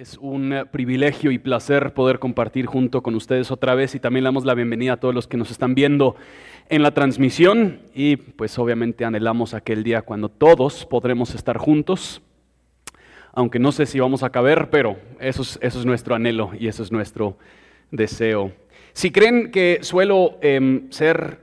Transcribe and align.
Es 0.00 0.16
un 0.16 0.54
eh, 0.54 0.64
privilegio 0.64 1.30
y 1.30 1.38
placer 1.38 1.92
poder 1.92 2.18
compartir 2.18 2.64
junto 2.64 3.02
con 3.02 3.14
ustedes 3.14 3.50
otra 3.50 3.74
vez 3.74 3.94
y 3.94 4.00
también 4.00 4.24
le 4.24 4.28
damos 4.28 4.46
la 4.46 4.54
bienvenida 4.54 4.94
a 4.94 4.96
todos 4.96 5.14
los 5.14 5.26
que 5.26 5.36
nos 5.36 5.50
están 5.50 5.74
viendo 5.74 6.16
en 6.70 6.82
la 6.82 6.94
transmisión 6.94 7.80
y 7.94 8.16
pues 8.16 8.58
obviamente 8.58 9.04
anhelamos 9.04 9.52
aquel 9.52 9.82
día 9.82 10.00
cuando 10.00 10.30
todos 10.30 10.86
podremos 10.86 11.34
estar 11.34 11.58
juntos, 11.58 12.22
aunque 13.34 13.58
no 13.58 13.72
sé 13.72 13.84
si 13.84 14.00
vamos 14.00 14.22
a 14.22 14.30
caber, 14.30 14.70
pero 14.70 14.96
eso 15.20 15.42
es, 15.60 15.84
nuestro 15.84 16.14
anhelo 16.14 16.52
y 16.58 16.68
eso 16.68 16.82
es 16.82 16.90
nuestro 16.90 17.36
deseo. 17.90 18.52
Si 18.94 19.10
creen 19.10 19.50
que 19.50 19.80
suelo 19.82 20.38
em, 20.40 20.90
ser 20.90 21.40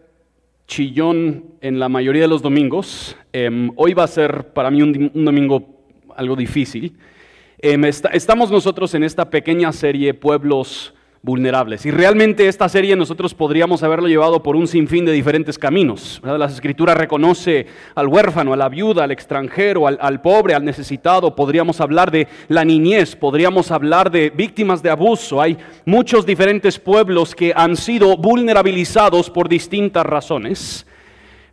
chillón 0.66 1.44
en 1.62 1.78
la 1.78 1.90
mayoría 1.90 2.24
de 2.24 2.28
los 2.28 2.42
domingos, 2.42 3.16
em, 3.34 3.70
hoy 3.76 3.94
va 3.94 4.06
a 4.06 4.08
ser 4.08 4.52
para 4.54 4.72
mí 4.72 4.82
un 4.82 5.12
domingo 5.14 5.78
algo 6.16 6.36
difícil. 6.36 6.98
Em, 7.60 7.86
estamos 7.86 8.52
nosotros 8.52 8.94
en 8.94 9.04
esta 9.04 9.32
pequeña 9.32 9.72
serie 9.72 10.14
Pueblos 10.14 10.94
Vulnerables 11.24 11.88
y 11.88 11.92
realmente 11.92 12.48
esta 12.48 12.70
serie 12.70 12.96
nosotros 12.96 13.34
podríamos 13.34 13.82
haberlo 13.82 14.08
llevado 14.08 14.44
por 14.44 14.56
un 14.56 14.68
sinfín 14.68 15.06
de 15.06 15.12
diferentes 15.12 15.58
caminos. 15.58 16.20
¿verdad? 16.22 16.38
Las 16.38 16.54
escrituras 16.54 16.96
reconoce 16.96 17.66
al 17.96 18.08
huérfano, 18.08 18.54
a 18.54 18.58
la 18.58 18.70
viuda, 18.70 19.06
al 19.06 19.12
extranjero, 19.12 19.88
al, 19.88 19.98
al 20.00 20.22
pobre, 20.22 20.54
al 20.54 20.64
necesitado. 20.64 21.36
Podríamos 21.36 21.82
hablar 21.82 22.12
de 22.12 22.28
la 22.48 22.64
niñez, 22.64 23.16
podríamos 23.16 23.72
hablar 23.72 24.12
de 24.12 24.30
víctimas 24.30 24.84
de 24.84 24.92
abuso. 24.92 25.42
Hay 25.42 25.58
muchos 25.84 26.28
diferentes 26.28 26.78
pueblos 26.78 27.34
que 27.34 27.54
han 27.56 27.76
sido 27.76 28.16
vulnerabilizados 28.18 29.32
por 29.32 29.50
distintas 29.50 30.06
razones. 30.06 30.86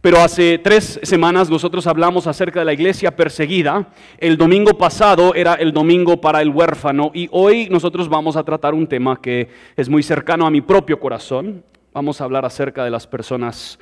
Pero 0.05 0.19
hace 0.21 0.59
tres 0.59 1.01
semanas 1.03 1.49
nosotros 1.49 1.87
hablamos 1.87 2.27
acerca 2.27 2.59
de 2.59 2.67
la 2.67 2.75
iglesia 2.75 3.17
perseguida. 3.17 3.89
El 4.19 4.37
domingo 4.37 4.77
pasado 4.77 5.35
era 5.35 5.55
el 5.55 5.73
domingo 5.73 6.21
para 6.21 6.43
el 6.43 6.51
huérfano 6.51 7.11
y 7.15 7.27
hoy 7.33 7.71
nosotros 7.71 8.11
vamos 8.11 8.37
a 8.37 8.45
tratar 8.45 8.75
un 8.75 8.87
tema 8.87 9.19
que 9.19 9.49
es 9.75 9.89
muy 9.89 10.03
cercano 10.03 10.47
a 10.47 10.51
mi 10.51 10.61
propio 10.61 11.01
corazón. 11.01 11.65
Vamos 11.95 12.21
a 12.21 12.25
hablar 12.25 12.45
acerca 12.45 12.85
de 12.85 12.91
las 12.91 13.07
personas 13.07 13.79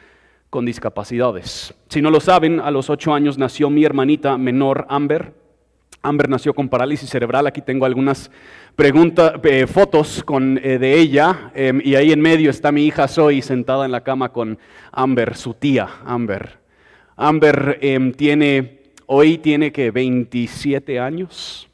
con 0.49 0.65
discapacidades. 0.65 1.75
Si 1.89 2.01
no 2.01 2.09
lo 2.09 2.21
saben, 2.21 2.61
a 2.61 2.71
los 2.71 2.89
ocho 2.89 3.13
años 3.13 3.37
nació 3.37 3.69
mi 3.69 3.85
hermanita 3.85 4.39
menor 4.39 4.87
Amber. 4.89 5.42
Amber 6.03 6.29
nació 6.29 6.53
con 6.53 6.69
parálisis 6.69 7.09
cerebral. 7.09 7.47
Aquí 7.47 7.63
tengo 7.63 7.87
algunas 7.87 8.29
preguntas, 8.75 9.35
eh, 9.45 9.69
fotos 9.69 10.25
con, 10.25 10.59
eh, 10.59 10.79
de 10.79 10.99
ella. 10.99 11.53
Eh, 11.55 11.73
y 11.85 11.95
ahí 11.95 12.11
en 12.11 12.21
medio 12.21 12.51
está 12.51 12.73
mi 12.73 12.85
hija 12.87 13.07
Zoe 13.07 13.41
sentada 13.41 13.85
en 13.85 13.93
la 13.93 14.03
cama 14.03 14.33
con 14.33 14.59
Amber, 14.91 15.37
su 15.37 15.55
tía 15.55 15.89
Amber. 16.05 16.59
Amber 17.17 17.79
em, 17.81 18.13
tiene, 18.13 18.81
hoy 19.07 19.39
tiene 19.39 19.71
que 19.71 19.93
27 19.93 20.99
años 20.99 21.69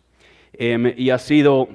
em, 0.53 0.93
y 0.95 1.09
ha 1.09 1.19
sido 1.19 1.69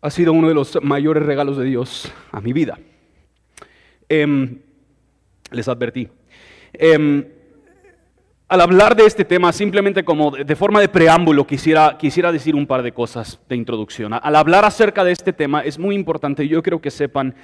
ha 0.00 0.10
sido 0.10 0.32
uno 0.32 0.48
de 0.48 0.54
los 0.54 0.78
mayores 0.82 1.24
regalos 1.24 1.56
de 1.56 1.64
Dios 1.66 2.12
a 2.32 2.40
mi 2.40 2.52
vida. 2.52 2.78
Em, 4.08 4.58
les 5.50 5.68
advertí. 5.68 6.08
Em, 6.72 7.24
al 8.48 8.60
hablar 8.62 8.96
de 8.96 9.04
este 9.04 9.24
tema, 9.24 9.52
simplemente 9.52 10.04
como 10.04 10.30
de 10.30 10.56
forma 10.56 10.80
de 10.80 10.88
preámbulo, 10.88 11.46
quisiera, 11.46 11.98
quisiera 11.98 12.32
decir 12.32 12.54
un 12.54 12.66
par 12.66 12.82
de 12.82 12.92
cosas 12.92 13.38
de 13.46 13.56
introducción. 13.56 14.14
Al 14.14 14.36
hablar 14.36 14.64
acerca 14.64 15.04
de 15.04 15.12
este 15.12 15.34
tema 15.34 15.60
es 15.60 15.78
muy 15.78 15.94
importante, 15.94 16.48
yo 16.48 16.62
creo 16.62 16.80
que 16.80 16.90
sepan 16.90 17.34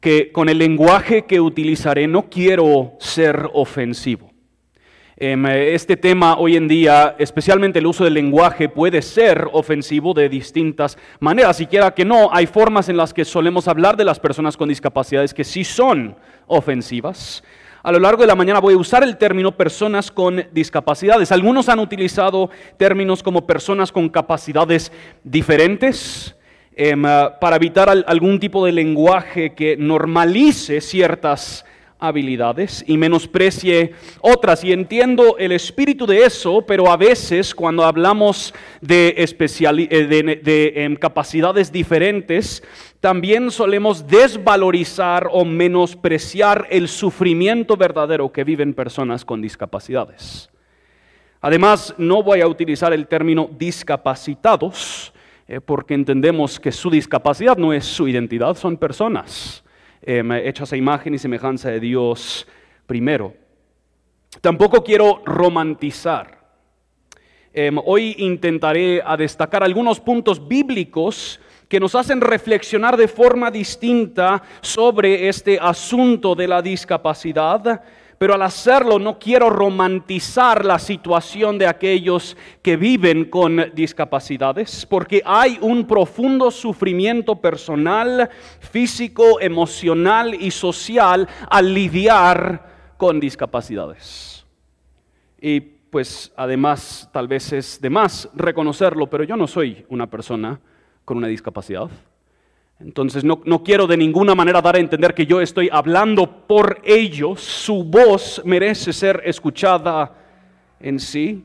que 0.00 0.32
con 0.32 0.48
el 0.48 0.58
lenguaje 0.58 1.26
que 1.26 1.40
utilizaré 1.40 2.08
no 2.08 2.28
quiero 2.28 2.94
ser 2.98 3.48
ofensivo. 3.52 4.31
Em, 5.16 5.44
este 5.46 5.98
tema 5.98 6.38
hoy 6.38 6.56
en 6.56 6.66
día, 6.66 7.16
especialmente 7.18 7.78
el 7.78 7.86
uso 7.86 8.04
del 8.04 8.14
lenguaje, 8.14 8.70
puede 8.70 9.02
ser 9.02 9.46
ofensivo 9.52 10.14
de 10.14 10.30
distintas 10.30 10.96
maneras. 11.20 11.58
Siquiera 11.58 11.92
que 11.92 12.04
no, 12.04 12.30
hay 12.32 12.46
formas 12.46 12.88
en 12.88 12.96
las 12.96 13.12
que 13.12 13.26
solemos 13.26 13.68
hablar 13.68 13.96
de 13.96 14.06
las 14.06 14.18
personas 14.18 14.56
con 14.56 14.70
discapacidades 14.70 15.34
que 15.34 15.44
sí 15.44 15.64
son 15.64 16.16
ofensivas. 16.46 17.44
A 17.82 17.92
lo 17.92 17.98
largo 17.98 18.22
de 18.22 18.28
la 18.28 18.34
mañana 18.34 18.60
voy 18.60 18.74
a 18.74 18.78
usar 18.78 19.02
el 19.02 19.18
término 19.18 19.52
personas 19.52 20.10
con 20.10 20.46
discapacidades. 20.52 21.30
Algunos 21.30 21.68
han 21.68 21.80
utilizado 21.80 22.48
términos 22.78 23.22
como 23.22 23.46
personas 23.46 23.92
con 23.92 24.08
capacidades 24.08 24.92
diferentes. 25.24 26.36
Em, 26.74 27.02
para 27.02 27.56
evitar 27.56 27.90
algún 28.06 28.40
tipo 28.40 28.64
de 28.64 28.72
lenguaje 28.72 29.52
que 29.52 29.76
normalice 29.76 30.80
ciertas 30.80 31.66
habilidades 32.02 32.84
y 32.86 32.98
menosprecie 32.98 33.94
otras. 34.20 34.64
Y 34.64 34.72
entiendo 34.72 35.38
el 35.38 35.52
espíritu 35.52 36.04
de 36.04 36.24
eso, 36.24 36.66
pero 36.66 36.90
a 36.90 36.96
veces 36.96 37.54
cuando 37.54 37.84
hablamos 37.84 38.52
de, 38.80 39.14
eh, 39.16 40.38
de, 40.42 40.72
em, 40.74 40.96
capacidades 40.96 41.70
diferentes, 41.70 42.62
también 43.00 43.50
solemos 43.50 44.06
desvalorizar 44.06 45.28
o 45.30 45.44
menospreciar 45.44 46.66
el 46.70 46.88
sufrimiento 46.88 47.76
verdadero 47.76 48.32
que 48.32 48.44
viven 48.44 48.74
personas 48.74 49.24
con 49.24 49.40
discapacidades. 49.40 50.50
Además, 51.40 51.94
no 51.98 52.22
voy 52.22 52.40
a 52.40 52.48
utilizar 52.48 52.92
el 52.92 53.06
término 53.06 53.48
discapacitados, 53.58 55.12
eh, 55.46 55.60
porque 55.60 55.94
entendemos 55.94 56.58
que 56.58 56.72
su 56.72 56.90
discapacidad 56.90 57.56
no 57.56 57.72
es 57.72 57.84
su 57.84 58.08
identidad, 58.08 58.56
son 58.56 58.76
personas 58.76 59.61
eh, 60.02 60.42
hechas 60.44 60.72
a 60.72 60.76
imagen 60.76 61.14
y 61.14 61.18
semejanza 61.18 61.70
de 61.70 61.80
Dios 61.80 62.46
primero. 62.86 63.34
Tampoco 64.40 64.82
quiero 64.82 65.22
romantizar. 65.24 66.40
Em, 67.52 67.76
hoy 67.84 68.14
intentaré 68.18 69.02
a 69.04 69.16
destacar 69.16 69.62
algunos 69.62 70.00
puntos 70.00 70.48
bíblicos 70.48 71.38
que 71.68 71.78
nos 71.78 71.94
hacen 71.94 72.20
reflexionar 72.20 72.96
de 72.96 73.08
forma 73.08 73.50
distinta 73.50 74.42
sobre 74.60 75.28
este 75.28 75.58
asunto 75.60 76.34
de 76.34 76.48
la 76.48 76.62
discapacidad 76.62 77.82
pero 78.22 78.34
al 78.34 78.42
hacerlo 78.42 79.00
no 79.00 79.18
quiero 79.18 79.50
romantizar 79.50 80.64
la 80.64 80.78
situación 80.78 81.58
de 81.58 81.66
aquellos 81.66 82.36
que 82.62 82.76
viven 82.76 83.24
con 83.24 83.72
discapacidades, 83.74 84.86
porque 84.86 85.22
hay 85.24 85.58
un 85.60 85.88
profundo 85.88 86.52
sufrimiento 86.52 87.40
personal, 87.40 88.30
físico, 88.60 89.40
emocional 89.40 90.34
y 90.34 90.52
social 90.52 91.28
al 91.50 91.74
lidiar 91.74 92.94
con 92.96 93.18
discapacidades. 93.18 94.46
Y 95.40 95.58
pues 95.60 96.32
además 96.36 97.10
tal 97.12 97.26
vez 97.26 97.52
es 97.52 97.80
de 97.80 97.90
más 97.90 98.28
reconocerlo, 98.36 99.10
pero 99.10 99.24
yo 99.24 99.36
no 99.36 99.48
soy 99.48 99.84
una 99.88 100.06
persona 100.06 100.60
con 101.04 101.16
una 101.16 101.26
discapacidad. 101.26 101.90
Entonces 102.84 103.22
no, 103.24 103.62
quiero 103.62 103.86
de 103.86 103.96
ninguna 103.96 104.34
manera 104.34 104.60
dar 104.60 104.76
a 104.76 104.80
entender 104.80 105.14
que 105.14 105.26
yo 105.26 105.40
estoy 105.40 105.68
hablando 105.72 106.46
por 106.46 106.80
ellos. 106.84 107.40
Su 107.40 107.84
voz 107.84 108.42
merece 108.44 108.92
ser 108.92 109.22
escuchada 109.24 110.16
en 110.80 110.98
sí. 110.98 111.44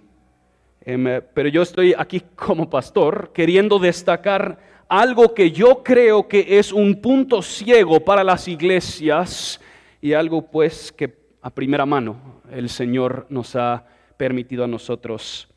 Em, 0.82 1.22
pero 1.34 1.50
yo 1.50 1.62
estoy 1.62 1.94
aquí 1.98 2.22
como 2.36 2.70
pastor 2.70 3.32
queriendo 3.34 3.78
destacar 3.78 4.58
algo 4.90 5.34
que 5.34 5.52
yo 5.52 5.84
creo 5.84 6.28
que 6.28 6.58
es 6.58 6.72
un 6.72 7.02
punto 7.02 7.42
ciego 7.42 8.00
para 8.00 8.24
las 8.24 8.48
iglesias 8.48 9.60
y 10.02 10.14
algo 10.14 10.42
pues 10.42 10.92
que 10.92 11.14
a 11.42 11.50
primera 11.50 11.86
mano 11.86 12.42
el 12.52 12.70
Señor 12.70 13.28
nos 13.30 13.56
ha 13.56 13.86
permitido 14.16 14.64
a 14.64 14.68
nosotros 14.68 15.48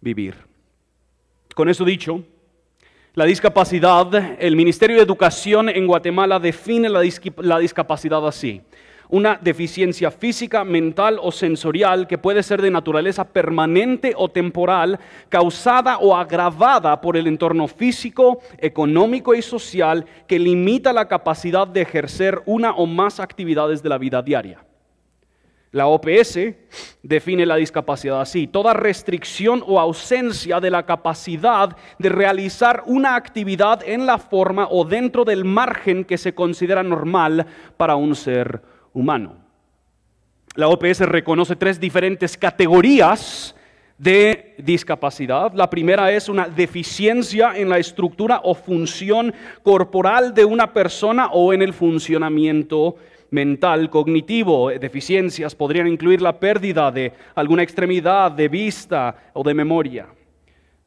vivir. 0.00 0.34
Con 1.54 1.68
eso 1.68 1.84
dicho, 1.84 2.24
la 3.14 3.24
discapacidad, 3.24 4.40
el 4.40 4.54
Ministerio 4.54 4.96
de 4.96 5.02
Educación 5.02 5.68
en 5.68 5.88
Guatemala 5.88 6.38
define 6.38 6.88
la, 6.88 7.58
discapacidad 7.58 8.24
así. 8.24 8.60
Una 9.08 9.36
deficiencia 9.42 10.12
física, 10.12 10.62
mental 10.62 11.18
o 11.20 11.32
sensorial 11.32 12.06
que 12.06 12.18
puede 12.18 12.44
ser 12.44 12.62
de 12.62 12.70
naturaleza 12.70 13.24
permanente 13.24 14.12
o 14.16 14.28
temporal, 14.28 15.00
causada 15.28 15.98
o 15.98 16.14
agravada 16.14 17.00
por 17.00 17.16
el 17.16 17.26
entorno 17.26 17.66
físico, 17.66 18.38
económico 18.58 19.34
y 19.34 19.42
social 19.42 20.06
que 20.28 20.38
limita 20.38 20.92
la 20.92 21.08
capacidad 21.08 21.66
de 21.66 21.82
ejercer 21.82 22.40
una 22.46 22.70
o 22.74 22.86
más 22.86 23.18
actividades 23.18 23.82
de 23.82 23.88
la 23.88 23.98
vida 23.98 24.22
diaria. 24.22 24.69
La 25.72 25.86
OPS 25.86 26.38
define 27.02 27.46
la 27.46 27.54
discapacidad 27.54 28.20
así, 28.20 28.48
toda 28.48 28.74
restricción 28.74 29.62
o 29.64 29.78
ausencia 29.78 30.58
de 30.58 30.68
la 30.68 30.84
capacidad 30.84 31.76
de 31.96 32.08
realizar 32.08 32.82
una 32.86 33.14
actividad 33.14 33.80
en 33.86 34.04
la 34.04 34.18
forma 34.18 34.66
o 34.68 34.84
dentro 34.84 35.24
del 35.24 35.44
margen 35.44 36.04
que 36.04 36.18
se 36.18 36.34
considera 36.34 36.82
normal 36.82 37.46
para 37.76 37.94
un 37.94 38.16
ser 38.16 38.60
humano. 38.92 39.36
La 40.56 40.66
OPS 40.66 41.00
reconoce 41.00 41.54
tres 41.54 41.78
diferentes 41.78 42.36
categorías 42.36 43.54
de 43.96 44.56
discapacidad. 44.58 45.52
La 45.52 45.70
primera 45.70 46.10
es 46.10 46.28
una 46.28 46.48
deficiencia 46.48 47.52
en 47.54 47.68
la 47.68 47.78
estructura 47.78 48.40
o 48.42 48.54
función 48.54 49.32
corporal 49.62 50.34
de 50.34 50.44
una 50.44 50.72
persona 50.72 51.28
o 51.32 51.52
en 51.52 51.62
el 51.62 51.72
funcionamiento 51.72 52.96
mental, 53.30 53.90
cognitivo, 53.90 54.70
deficiencias 54.70 55.54
podrían 55.54 55.86
incluir 55.86 56.20
la 56.20 56.38
pérdida 56.38 56.90
de 56.90 57.12
alguna 57.34 57.62
extremidad 57.62 58.32
de 58.32 58.48
vista 58.48 59.30
o 59.32 59.42
de 59.42 59.54
memoria. 59.54 60.06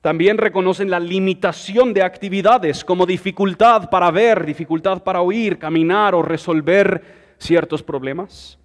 También 0.02 0.38
reconocen 0.38 0.90
la 0.90 1.00
limitación 1.00 1.94
de 1.94 2.04
actividades 2.04 2.84
como 2.84 3.06
dificultad 3.06 3.90
para 3.90 4.12
ver, 4.12 4.46
dificultad 4.46 5.02
para 5.02 5.22
oír, 5.22 5.58
caminar 5.58 6.14
o 6.14 6.22
resolver 6.22 7.02
ciertos 7.38 7.82
problemas. 7.82 8.60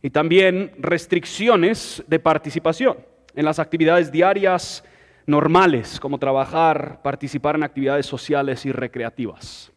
Y 0.00 0.08
también 0.08 0.72
restricciones 0.78 2.02
de 2.06 2.18
participación 2.18 2.96
en 3.34 3.44
las 3.44 3.58
actividades 3.58 4.10
diarias 4.10 4.82
normales, 5.26 6.00
como 6.00 6.18
trabajar, 6.18 7.00
participar 7.02 7.56
en 7.56 7.62
actividades 7.62 8.06
sociales 8.06 8.64
y 8.64 8.72
recreativas. 8.72 9.69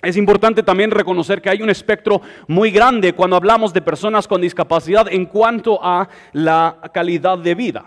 Es 0.00 0.16
importante 0.16 0.62
también 0.62 0.92
reconocer 0.92 1.42
que 1.42 1.50
hay 1.50 1.60
un 1.60 1.70
espectro 1.70 2.22
muy 2.46 2.70
grande 2.70 3.14
cuando 3.14 3.34
hablamos 3.34 3.72
de 3.72 3.82
personas 3.82 4.28
con 4.28 4.40
discapacidad 4.40 5.08
en 5.10 5.26
cuanto 5.26 5.80
a 5.82 6.08
la 6.32 6.78
calidad 6.94 7.36
de 7.36 7.56
vida. 7.56 7.84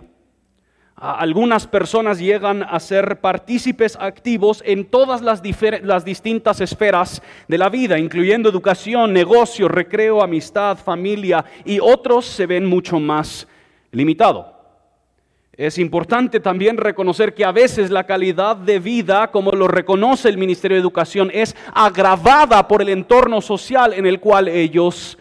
Algunas 0.98 1.66
personas 1.66 2.19
llegan 2.19 2.63
a 2.63 2.80
ser 2.80 3.22
partícipes 3.22 3.98
activos 4.00 4.62
en 4.66 4.86
todas 4.86 5.22
las, 5.22 5.42
distintas 5.42 6.62
esferas 6.62 7.24
de 7.48 7.58
la 7.58 7.69
vida, 7.69 7.98
incluyendo 7.98 8.50
educación, 8.50 9.13
negocio, 9.13 9.68
recreo, 9.68 10.22
amistad, 10.22 10.78
familia, 10.78 11.44
y 11.63 11.80
otros 11.80 12.25
se 12.25 12.46
ven 12.46 12.66
mucho 12.66 13.00
más 13.00 13.48
limitados. 13.92 14.46
Es 15.53 15.77
importante 15.77 16.39
también 16.39 16.77
reconocer 16.77 17.33
que 17.33 17.44
a 17.44 17.51
veces 17.51 17.89
la 17.89 18.06
calidad 18.06 18.56
de 18.56 18.80
vida, 18.80 19.30
como 19.31 19.51
lo 19.51 19.68
reconoce 19.68 20.30
el 20.30 20.38
Ministerio 20.38 20.75
de 20.75 20.81
Educación, 20.81 21.30
es 21.33 21.56
agravada 21.74 22.68
por 22.68 22.81
el 22.81 22.89
entorno 22.89 23.42
social 23.42 23.94
en 23.94 24.06
el 24.06 24.21
cual 24.21 24.48
ellos 24.48 25.18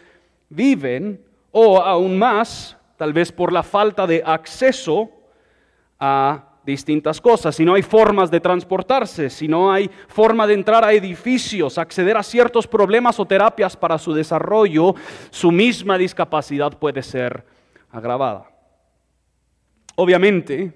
viven, 0.48 1.20
o 1.50 1.80
aún 1.82 2.16
más, 2.16 2.76
tal 2.96 3.12
vez 3.12 3.32
por 3.32 3.52
la 3.52 3.64
falta 3.64 4.06
de 4.06 4.22
acceso 4.24 5.10
a 5.98 6.44
distintas 6.64 7.20
cosas, 7.20 7.56
si 7.56 7.64
no 7.64 7.74
hay 7.74 7.82
formas 7.82 8.30
de 8.30 8.40
transportarse, 8.40 9.30
si 9.30 9.48
no 9.48 9.72
hay 9.72 9.90
forma 10.06 10.46
de 10.46 10.54
entrar 10.54 10.84
a 10.84 10.92
edificios, 10.92 11.78
acceder 11.78 12.16
a 12.16 12.22
ciertos 12.22 12.66
problemas 12.66 13.18
o 13.18 13.26
terapias 13.26 13.76
para 13.76 13.98
su 13.98 14.12
desarrollo, 14.12 14.94
su 15.30 15.50
misma 15.50 15.98
discapacidad 15.98 16.78
puede 16.78 17.02
ser 17.02 17.44
agravada. 17.90 18.50
Obviamente, 20.02 20.73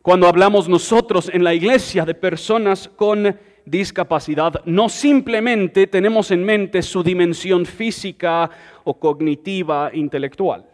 cuando 0.00 0.28
hablamos 0.28 0.68
nosotros 0.68 1.28
en 1.34 1.42
la 1.42 1.54
iglesia 1.54 2.04
de 2.04 2.14
personas 2.14 2.86
con 2.86 3.36
discapacidad, 3.64 4.64
no 4.64 4.88
simplemente 4.88 5.88
tenemos 5.88 6.30
en 6.30 6.44
mente 6.44 6.82
su 6.82 7.02
dimensión 7.02 7.66
física 7.66 8.48
o 8.84 8.96
cognitiva, 8.96 9.90
intelectual. 9.92 10.70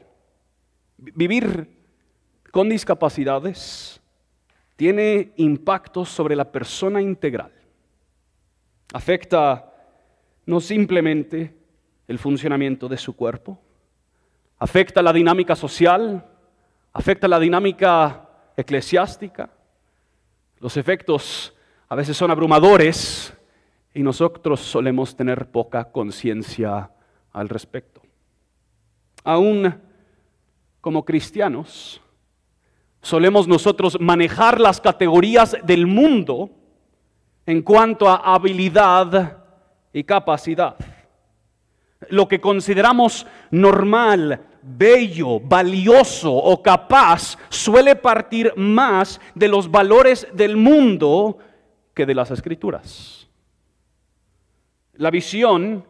Vivir 0.99 1.75
con 2.51 2.69
discapacidades 2.69 3.99
tiene 4.77 5.33
impactos 5.37 6.11
sobre 6.11 6.37
la 6.37 6.53
persona 6.53 7.01
integral. 7.01 7.53
Afecta 8.93 9.73
no 10.45 10.61
simplemente 10.61 11.57
el 12.09 12.19
funcionamiento 12.19 12.89
de 12.91 12.99
su 12.99 13.17
cuerpo, 13.17 13.59
afecta 14.59 15.01
la 15.01 15.15
dinámica 15.15 15.57
social, 15.57 16.27
afecta 16.93 17.29
la 17.29 17.39
dinámica 17.39 18.29
eclesiástica. 18.57 19.51
Los 20.59 20.77
efectos 20.77 21.55
a 21.89 21.95
veces 21.95 22.17
son 22.17 22.31
abrumadores 22.31 23.33
y 23.95 24.03
nosotros 24.03 24.61
solemos 24.61 25.17
tener 25.17 25.51
poca 25.51 25.91
conciencia 25.91 26.91
al 27.33 27.49
respecto. 27.49 28.03
Aún 29.25 29.81
como 30.81 31.05
cristianos, 31.05 32.01
solemos 33.01 33.49
nosotros 33.49 33.99
manejar 34.01 34.61
las 34.61 34.81
categorías 34.81 35.57
del 35.65 35.87
mundo 35.87 36.51
en 37.47 37.63
cuanto 37.63 38.09
a 38.09 38.35
habilidad 38.35 39.45
y 39.93 40.05
capacidad. 40.05 40.77
Lo 42.11 42.29
que 42.29 42.41
consideramos 42.41 43.27
normal, 43.51 44.45
bello, 44.69 45.41
valioso 45.41 46.33
o 46.33 46.63
capaz 46.63 47.37
suele 47.49 47.97
partir 47.97 48.53
más 48.57 49.21
de 49.35 49.49
los 49.49 49.71
valores 49.71 50.27
del 50.33 50.57
mundo 50.57 51.39
que 51.95 52.07
de 52.07 52.15
las 52.15 52.31
escrituras. 52.31 53.29
La 54.95 55.11
visión 55.11 55.85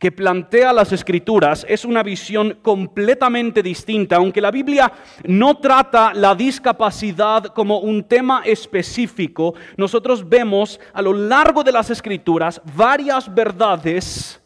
que 0.00 0.10
plantea 0.10 0.72
las 0.72 0.92
escrituras 0.92 1.66
es 1.68 1.84
una 1.84 2.02
visión 2.02 2.58
completamente 2.62 3.62
distinta, 3.62 4.16
aunque 4.16 4.40
la 4.40 4.50
Biblia 4.50 4.90
no 5.24 5.58
trata 5.58 6.14
la 6.14 6.34
discapacidad 6.34 7.44
como 7.44 7.80
un 7.80 8.04
tema 8.04 8.42
específico, 8.46 9.54
nosotros 9.76 10.26
vemos 10.26 10.80
a 10.94 11.02
lo 11.02 11.12
largo 11.12 11.62
de 11.62 11.72
las 11.72 11.90
escrituras 11.90 12.62
varias 12.74 13.32
verdades 13.32 14.42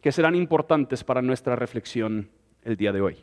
que 0.00 0.12
serán 0.12 0.36
importantes 0.36 1.02
para 1.02 1.20
nuestra 1.20 1.56
reflexión 1.56 2.30
el 2.66 2.76
día 2.76 2.92
de 2.92 3.00
hoy. 3.00 3.16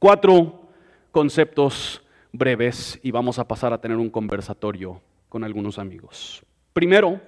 Cuatro 0.00 0.68
conceptos 1.12 2.02
breves 2.32 2.98
y 3.02 3.12
vamos 3.12 3.38
a 3.38 3.46
pasar 3.46 3.72
a 3.72 3.80
tener 3.80 3.96
un 3.96 4.10
conversatorio 4.10 5.00
con 5.28 5.44
algunos 5.44 5.78
amigos. 5.78 6.42
Primero, 6.72 7.20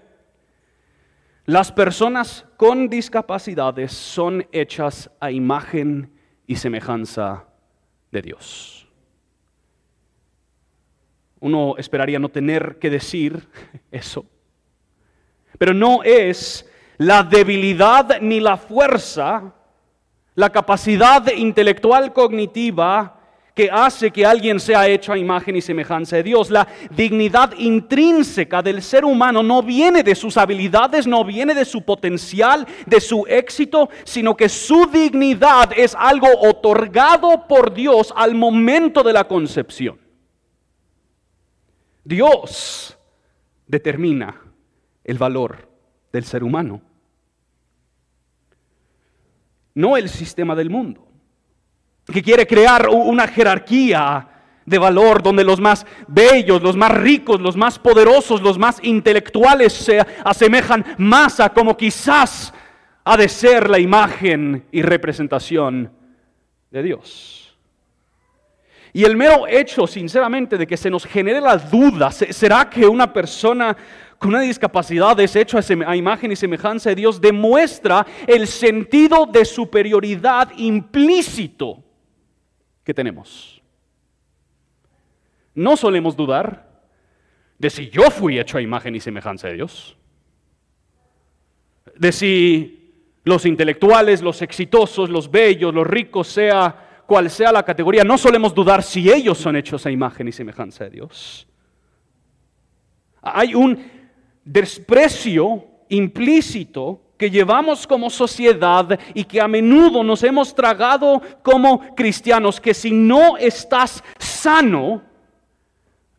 las 1.46 1.70
personas 1.70 2.44
con 2.56 2.88
discapacidades 2.88 3.92
son 3.92 4.46
hechas 4.50 5.10
a 5.20 5.30
imagen 5.30 6.12
y 6.46 6.56
semejanza 6.56 7.46
de 8.10 8.20
Dios. 8.20 8.88
Uno 11.40 11.76
esperaría 11.78 12.18
no 12.18 12.28
tener 12.28 12.78
que 12.80 12.90
decir 12.90 13.48
eso, 13.92 14.26
pero 15.58 15.72
no 15.72 16.02
es 16.02 16.68
la 16.98 17.22
debilidad 17.22 18.20
ni 18.20 18.40
la 18.40 18.56
fuerza, 18.56 19.54
la 20.38 20.50
capacidad 20.50 21.26
intelectual 21.32 22.12
cognitiva 22.12 23.16
que 23.52 23.68
hace 23.72 24.12
que 24.12 24.24
alguien 24.24 24.60
sea 24.60 24.86
hecho 24.86 25.12
a 25.12 25.18
imagen 25.18 25.56
y 25.56 25.60
semejanza 25.60 26.14
de 26.14 26.22
Dios. 26.22 26.48
La 26.48 26.68
dignidad 26.94 27.54
intrínseca 27.58 28.62
del 28.62 28.80
ser 28.80 29.04
humano 29.04 29.42
no 29.42 29.64
viene 29.64 30.04
de 30.04 30.14
sus 30.14 30.36
habilidades, 30.36 31.08
no 31.08 31.24
viene 31.24 31.56
de 31.56 31.64
su 31.64 31.82
potencial, 31.82 32.64
de 32.86 33.00
su 33.00 33.26
éxito, 33.26 33.88
sino 34.04 34.36
que 34.36 34.48
su 34.48 34.86
dignidad 34.86 35.72
es 35.76 35.96
algo 35.98 36.28
otorgado 36.40 37.48
por 37.48 37.74
Dios 37.74 38.14
al 38.14 38.36
momento 38.36 39.02
de 39.02 39.14
la 39.14 39.26
concepción. 39.26 39.98
Dios 42.04 42.96
determina 43.66 44.40
el 45.02 45.18
valor 45.18 45.68
del 46.12 46.22
ser 46.22 46.44
humano, 46.44 46.80
no 49.78 49.96
el 49.96 50.08
sistema 50.08 50.56
del 50.56 50.70
mundo 50.70 51.08
que 52.12 52.22
quiere 52.22 52.46
crear 52.46 52.88
una 52.88 53.28
jerarquía 53.28 54.28
de 54.64 54.78
valor 54.78 55.22
donde 55.22 55.44
los 55.44 55.60
más 55.60 55.86
bellos, 56.06 56.62
los 56.62 56.76
más 56.76 56.92
ricos, 56.92 57.40
los 57.40 57.56
más 57.56 57.78
poderosos, 57.78 58.42
los 58.42 58.58
más 58.58 58.78
intelectuales 58.82 59.72
se 59.72 60.00
asemejan 60.24 60.84
más 60.98 61.40
a 61.40 61.50
como 61.50 61.76
quizás 61.76 62.52
ha 63.04 63.16
de 63.16 63.28
ser 63.28 63.70
la 63.70 63.78
imagen 63.78 64.66
y 64.72 64.82
representación 64.82 65.90
de 66.70 66.82
Dios. 66.82 67.56
Y 68.92 69.04
el 69.04 69.16
mero 69.16 69.46
hecho, 69.46 69.86
sinceramente, 69.86 70.58
de 70.58 70.66
que 70.66 70.76
se 70.76 70.90
nos 70.90 71.04
genere 71.04 71.40
la 71.40 71.56
duda, 71.56 72.10
¿será 72.10 72.68
que 72.68 72.86
una 72.86 73.12
persona 73.12 73.76
con 74.18 74.30
una 74.30 74.40
discapacidad 74.40 75.18
es 75.20 75.36
hecho 75.36 75.58
a 75.58 75.96
imagen 75.96 76.32
y 76.32 76.36
semejanza 76.36 76.90
de 76.90 76.96
Dios? 76.96 77.20
Demuestra 77.20 78.06
el 78.26 78.46
sentido 78.46 79.26
de 79.26 79.44
superioridad 79.44 80.50
implícito 80.56 81.82
que 82.82 82.92
tenemos. 82.92 83.62
No 85.54 85.76
solemos 85.76 86.16
dudar 86.16 86.68
de 87.58 87.70
si 87.70 87.90
yo 87.90 88.10
fui 88.10 88.38
hecho 88.38 88.58
a 88.58 88.62
imagen 88.62 88.94
y 88.94 89.00
semejanza 89.00 89.48
de 89.48 89.54
Dios, 89.54 89.96
de 91.96 92.12
si 92.12 92.74
los 93.24 93.44
intelectuales, 93.44 94.22
los 94.22 94.42
exitosos, 94.42 95.10
los 95.10 95.30
bellos, 95.30 95.74
los 95.74 95.86
ricos, 95.86 96.28
sea 96.28 97.02
cual 97.06 97.30
sea 97.30 97.52
la 97.52 97.62
categoría, 97.62 98.04
no 98.04 98.18
solemos 98.18 98.54
dudar 98.54 98.82
si 98.82 99.10
ellos 99.10 99.38
son 99.38 99.56
hechos 99.56 99.86
a 99.86 99.90
imagen 99.90 100.28
y 100.28 100.32
semejanza 100.32 100.84
de 100.84 100.90
Dios. 100.90 101.48
Hay 103.22 103.54
un 103.54 103.97
desprecio 104.52 105.64
implícito 105.88 107.00
que 107.16 107.30
llevamos 107.30 107.86
como 107.86 108.08
sociedad 108.08 108.98
y 109.12 109.24
que 109.24 109.40
a 109.40 109.48
menudo 109.48 110.04
nos 110.04 110.22
hemos 110.22 110.54
tragado 110.54 111.20
como 111.42 111.94
cristianos, 111.94 112.60
que 112.60 112.72
si 112.72 112.92
no 112.92 113.36
estás 113.36 114.02
sano, 114.18 115.02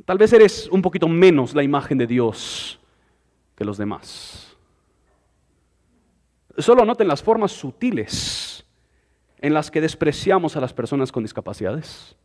tal 0.06 0.18
vez 0.18 0.34
eres 0.34 0.68
un 0.72 0.82
poquito 0.82 1.08
menos 1.08 1.56
la 1.56 1.64
imagen 1.64 1.98
de 1.98 2.06
Dios 2.06 2.80
que 3.56 3.64
los 3.66 3.78
demás. 3.78 4.58
Solo 6.58 6.84
noten 6.84 7.08
las 7.08 7.24
formas 7.24 7.54
sutiles 7.54 8.66
en 9.42 9.54
las 9.54 9.72
que 9.72 9.80
despreciamos 9.80 10.58
a 10.58 10.60
las 10.60 10.74
personas 10.74 11.12
con 11.12 11.24
discapacidades. 11.24 12.18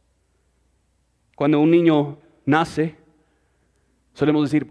Cuando 1.36 1.60
un 1.60 1.70
niño 1.70 2.18
nace, 2.44 2.96
solemos 4.12 4.50
decir, 4.50 4.66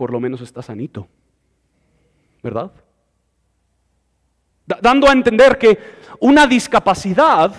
por 0.00 0.12
lo 0.12 0.18
menos 0.18 0.40
está 0.40 0.62
sanito, 0.62 1.06
¿verdad? 2.42 2.72
dando 4.80 5.06
a 5.06 5.12
entender 5.12 5.58
que 5.58 5.78
una 6.20 6.46
discapacidad 6.46 7.54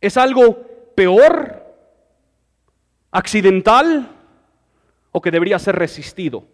es 0.00 0.16
algo 0.16 0.62
peor, 0.94 1.60
accidental 3.10 4.14
o 5.10 5.20
que 5.20 5.32
debería 5.32 5.58
ser 5.58 5.74
resistido. 5.74 6.46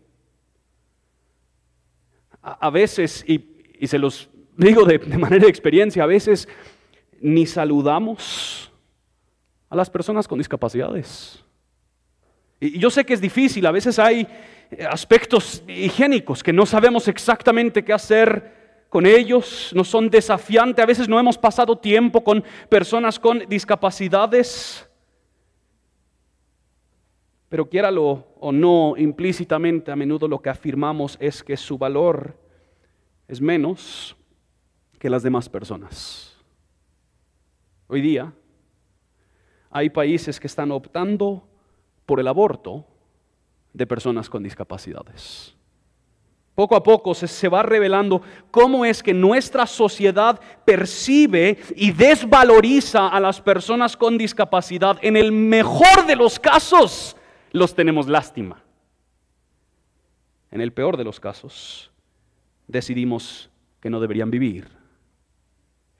A, 2.40 2.70
veces, 2.70 3.22
y, 3.28 3.86
se 3.86 3.98
los 3.98 4.30
digo 4.56 4.86
de, 4.86 4.96
de 4.96 5.18
manera 5.18 5.44
de 5.44 5.50
experiencia, 5.50 6.04
a 6.04 6.06
veces 6.06 6.48
ni 7.20 7.44
saludamos 7.44 8.72
a 9.68 9.76
las 9.76 9.90
personas 9.90 10.26
con 10.26 10.38
discapacidades. 10.38 11.44
Y 12.60 12.78
yo 12.78 12.90
sé 12.90 13.04
que 13.04 13.14
es 13.14 13.20
difícil, 13.20 13.66
a 13.66 13.70
veces 13.70 13.98
hay 13.98 14.26
aspectos 14.90 15.62
higiénicos 15.68 16.42
que 16.42 16.52
no 16.52 16.66
sabemos 16.66 17.08
exactamente 17.08 17.84
qué 17.84 17.92
hacer 17.92 18.58
con 18.88 19.06
ellos, 19.06 19.70
no 19.74 19.84
son 19.84 20.08
desafiantes, 20.08 20.82
a 20.82 20.86
veces 20.86 21.08
no 21.08 21.20
hemos 21.20 21.38
pasado 21.38 21.76
tiempo 21.76 22.24
con 22.24 22.42
personas 22.68 23.18
con 23.18 23.40
discapacidades. 23.48 24.88
Pero 27.48 27.68
quiéralo 27.68 28.26
o 28.40 28.52
no, 28.52 28.94
implícitamente 28.96 29.90
a 29.90 29.96
menudo 29.96 30.26
lo 30.26 30.40
que 30.40 30.50
afirmamos 30.50 31.16
es 31.20 31.42
que 31.42 31.56
su 31.56 31.78
valor 31.78 32.36
es 33.26 33.40
menos 33.40 34.16
que 34.98 35.08
las 35.08 35.22
demás 35.22 35.48
personas. 35.48 36.36
Hoy 37.86 38.00
día 38.00 38.32
hay 39.70 39.90
países 39.90 40.40
que 40.40 40.46
están 40.46 40.72
optando 40.72 41.46
por 42.08 42.20
el 42.20 42.26
aborto 42.26 42.86
de 43.74 43.86
personas 43.86 44.30
con 44.30 44.42
discapacidades. 44.42 45.54
Poco 46.54 46.74
a 46.74 46.82
poco 46.82 47.14
se, 47.14 47.48
va 47.50 47.62
revelando 47.62 48.22
cómo 48.50 48.86
es 48.86 49.02
que 49.02 49.12
nuestra 49.12 49.66
sociedad 49.66 50.40
percibe 50.64 51.58
y 51.76 51.92
desvaloriza 51.92 53.08
a 53.08 53.20
las 53.20 53.42
personas 53.42 53.94
con 53.94 54.16
discapacidad. 54.16 54.98
En 55.02 55.18
el 55.18 55.32
mejor 55.32 56.06
de 56.06 56.16
los 56.16 56.40
casos, 56.40 57.14
los 57.52 57.74
tenemos 57.74 58.08
lástima. 58.08 58.64
En 60.50 60.62
el 60.62 60.72
peor 60.72 60.96
de 60.96 61.04
los 61.04 61.20
casos, 61.20 61.92
decidimos 62.66 63.50
que 63.82 63.90
no 63.90 64.00
deberían 64.00 64.30
vivir. 64.30 64.77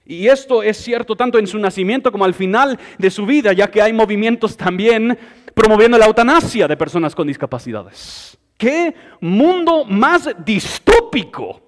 Y 0.09 0.27
esto 0.27 0.63
es 0.63 0.77
cierto 0.77 1.15
tanto 1.15 1.37
en 1.37 1.45
su 1.45 1.59
nacimiento 1.59 2.11
como 2.11 2.25
al 2.25 2.33
final 2.33 2.79
de 2.97 3.11
su 3.11 3.27
vida, 3.27 3.53
ya 3.53 3.69
que 3.69 3.79
hay 3.79 3.93
movimientos 3.93 4.57
también 4.57 5.15
promoviendo 5.53 5.99
la 5.99 6.07
eutanasia 6.07 6.67
de 6.67 6.75
personas 6.75 7.13
con 7.13 7.27
discapacidades. 7.27 8.35
¿Qué 8.57 8.95
mundo 9.21 9.85
más 9.85 10.27
distópico 10.43 11.61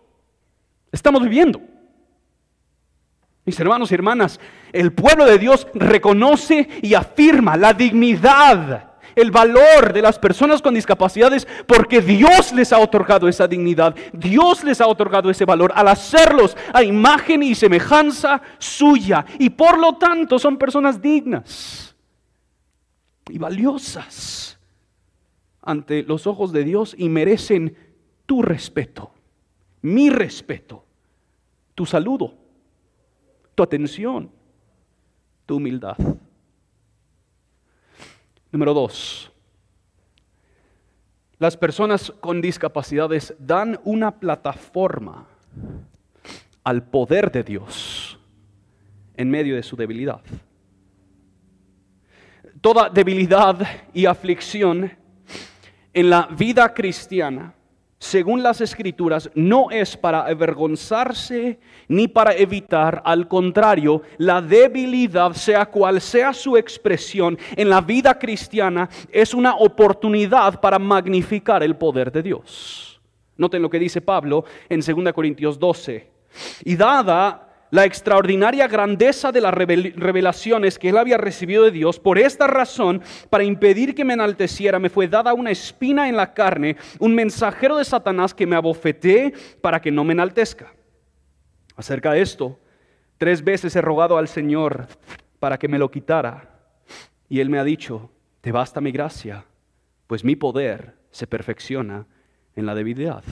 estamos 0.92 1.22
viviendo? 1.22 1.62
Mis 3.46 3.60
hermanos 3.60 3.92
y 3.92 3.94
hermanas, 3.94 4.40
el 4.74 4.92
pueblo 4.92 5.26
de 5.26 5.38
Dios 5.38 5.68
reconoce 5.76 6.68
y 6.82 6.96
afirma 6.96 7.56
la 7.58 7.74
dignidad, 7.74 8.91
el 9.16 9.32
valor 9.32 9.94
de 9.94 10.02
las 10.02 10.20
personas 10.20 10.62
con 10.62 10.74
discapacidades 10.74 11.48
porque 11.68 12.02
Dios 12.02 12.52
les 12.54 12.74
ha 12.74 12.80
otorgado 12.80 13.28
esa 13.28 13.48
dignidad, 13.48 13.96
Dios 14.14 14.64
les 14.64 14.82
ha 14.82 14.88
otorgado 14.88 15.30
ese 15.30 15.46
valor 15.46 15.72
al 15.76 15.88
hacerlos 15.88 16.56
a 16.74 16.84
imagen 16.84 17.44
y 17.44 17.56
semejanza 17.56 18.42
suya 18.58 19.26
y 19.40 19.50
por 19.50 19.78
lo 19.80 19.96
tanto 19.96 20.40
son 20.40 20.58
personas 20.58 21.02
dignas 21.02 21.96
y 23.30 23.38
valiosas 23.38 24.60
ante 25.62 26.04
los 26.04 26.28
ojos 26.28 26.52
de 26.52 26.64
Dios 26.64 26.96
y 26.98 27.10
merecen 27.10 27.76
tu 28.26 28.42
respeto, 28.42 29.12
mi 29.82 30.10
respeto, 30.10 30.86
tu 31.76 31.86
saludo, 31.86 32.34
tu 33.56 33.64
atención, 33.64 34.32
tu 35.46 35.58
humildad. 35.58 35.98
Número 38.52 38.74
dos, 38.74 39.32
las 41.38 41.56
personas 41.56 42.12
con 42.20 42.42
discapacidades 42.42 43.34
dan 43.40 43.80
una 43.84 44.20
plataforma 44.20 45.26
al 46.64 46.84
poder 46.84 47.32
de 47.32 47.44
Dios 47.44 48.20
en 49.16 49.30
medio 49.30 49.56
de 49.56 49.64
su 49.64 49.76
debilidad. 49.76 50.22
Toda 52.60 52.90
debilidad 52.90 53.66
y 53.94 54.06
aflicción 54.06 54.92
en 55.94 56.10
la 56.10 56.28
vida 56.28 56.74
cristiana, 56.74 57.56
según 58.02 58.42
las 58.42 58.62
escrituras, 58.62 59.30
no 59.36 59.70
es 59.70 59.96
para 59.96 60.26
avergonzarse 60.26 61.60
ni 61.88 62.08
para 62.08 62.34
evitar, 62.34 63.00
al 63.06 63.28
contrario, 63.28 64.02
la 64.18 64.42
debilidad, 64.42 65.34
sea 65.34 65.68
cual 65.68 66.02
sea 66.02 66.34
su 66.34 66.58
expresión 66.58 67.38
en 67.56 67.70
la 67.70 67.80
vida 67.80 68.18
cristiana, 68.18 68.90
es 69.12 69.36
una 69.36 69.54
oportunidad 69.54 70.60
para 70.60 70.80
magnificar 70.80 71.62
el 71.62 71.76
poder 71.76 72.12
de 72.12 72.24
Dios. 72.24 73.00
Noten 73.38 73.62
lo 73.62 73.70
que 73.70 73.78
dice 73.78 74.02
Pablo 74.02 74.46
en 74.68 74.80
2 74.80 75.14
Corintios 75.14 75.60
12. 75.60 76.10
Y 76.66 76.76
dada 76.76 77.51
la 77.72 77.86
extraordinaria 77.86 78.68
grandeza 78.68 79.32
de 79.32 79.42
las 79.42 79.54
revelaciones 79.54 80.78
que 80.78 80.90
él 80.90 80.98
había 80.98 81.18
recibido 81.18 81.64
de 81.64 81.72
Dios. 81.72 82.00
Por 82.00 82.20
esta 82.20 82.46
razón, 82.46 83.02
para 83.30 83.46
impedir 83.46 83.96
que 83.96 84.06
me 84.06 84.14
enalteciera, 84.14 84.78
me 84.78 84.90
fue 84.90 85.08
dada 85.08 85.34
una 85.34 85.52
espina 85.52 86.08
en 86.08 86.18
la 86.18 86.34
carne, 86.34 86.76
un 87.00 87.16
mensajero 87.16 87.78
de 87.78 87.86
Satanás 87.86 88.34
que 88.34 88.46
me 88.46 88.58
abofeté 88.58 89.34
para 89.62 89.82
que 89.82 89.90
no 89.90 90.04
me 90.04 90.14
enaltezca. 90.14 90.74
Acerca 91.78 92.12
de 92.12 92.22
esto, 92.22 92.60
tres 93.18 93.44
veces 93.44 93.76
he 93.76 93.82
rogado 93.82 94.18
al 94.18 94.28
Señor 94.28 94.88
para 95.40 95.58
que 95.58 95.70
me 95.70 95.80
lo 95.80 95.90
quitara. 95.90 96.50
Y 97.30 97.40
él 97.40 97.50
me 97.50 97.58
ha 97.58 97.64
dicho, 97.64 98.12
te 98.42 98.52
basta 98.52 98.82
mi 98.82 98.92
gracia, 98.92 99.46
pues 100.08 100.26
mi 100.26 100.36
poder 100.36 100.96
se 101.12 101.26
perfecciona 101.26 102.06
en 102.56 102.66
la 102.66 102.76
debilidad. 102.76 103.24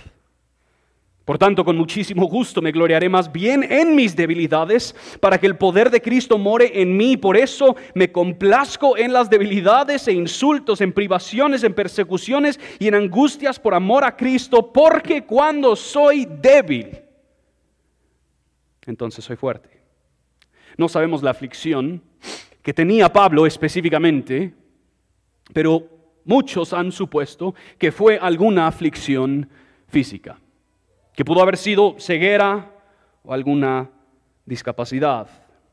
Por 1.29 1.37
tanto, 1.37 1.63
con 1.63 1.77
muchísimo 1.77 2.25
gusto 2.25 2.59
me 2.59 2.71
gloriaré 2.71 3.07
más 3.07 3.31
bien 3.31 3.61
en 3.61 3.95
mis 3.95 4.15
debilidades, 4.15 4.95
para 5.19 5.37
que 5.37 5.45
el 5.45 5.57
poder 5.57 5.91
de 5.91 6.01
Cristo 6.01 6.39
more 6.39 6.81
en 6.81 6.97
mí. 6.97 7.17
Por 7.17 7.37
eso 7.37 7.75
me 7.93 8.11
complazco 8.11 8.97
en 8.97 9.13
las 9.13 9.29
debilidades 9.29 10.07
e 10.07 10.11
insultos, 10.11 10.81
en 10.81 10.91
privaciones, 10.91 11.63
en 11.63 11.75
persecuciones 11.75 12.59
y 12.79 12.87
en 12.87 12.95
angustias 12.95 13.59
por 13.59 13.75
amor 13.75 14.05
a 14.05 14.17
Cristo, 14.17 14.73
porque 14.73 15.23
cuando 15.23 15.75
soy 15.75 16.25
débil, 16.25 16.97
entonces 18.87 19.23
soy 19.23 19.35
fuerte. 19.35 19.69
No 20.77 20.89
sabemos 20.89 21.21
la 21.21 21.29
aflicción 21.29 22.01
que 22.63 22.73
tenía 22.73 23.13
Pablo 23.13 23.45
específicamente, 23.45 24.55
pero 25.53 25.87
muchos 26.25 26.73
han 26.73 26.91
supuesto 26.91 27.53
que 27.77 27.91
fue 27.91 28.17
alguna 28.17 28.65
aflicción 28.65 29.47
física 29.89 30.39
que 31.19 31.25
pudo 31.25 31.41
haber 31.41 31.57
sido 31.57 31.95
ceguera 31.99 32.71
o 33.25 33.33
alguna 33.33 33.89
discapacidad. 34.45 35.27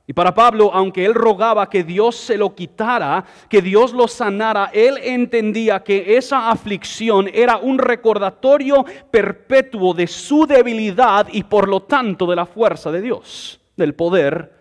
Y 0.04 0.12
para 0.12 0.34
Pablo, 0.34 0.72
aunque 0.74 1.04
él 1.04 1.14
rogaba 1.14 1.70
que 1.70 1.84
Dios 1.84 2.16
se 2.16 2.36
lo 2.36 2.52
quitara, 2.52 3.24
que 3.48 3.62
Dios 3.62 3.92
lo 3.92 4.08
sanara, 4.08 4.70
él 4.72 4.98
entendía 5.00 5.84
que 5.84 6.16
esa 6.16 6.50
aflicción 6.50 7.30
era 7.32 7.58
un 7.58 7.78
recordatorio 7.78 8.84
perpetuo 9.08 9.94
de 9.94 10.08
su 10.08 10.48
debilidad 10.48 11.28
y 11.30 11.44
por 11.44 11.68
lo 11.68 11.82
tanto 11.84 12.26
de 12.26 12.34
la 12.34 12.46
fuerza 12.46 12.90
de 12.90 13.02
Dios, 13.02 13.60
del 13.76 13.94
poder 13.94 14.52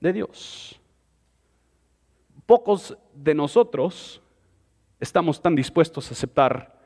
de 0.00 0.12
Dios. 0.12 0.80
Pocos 2.46 2.98
de 3.14 3.32
nosotros 3.32 4.20
estamos 4.98 5.40
tan 5.40 5.54
dispuestos 5.54 6.10
a 6.10 6.14
aceptar 6.14 6.80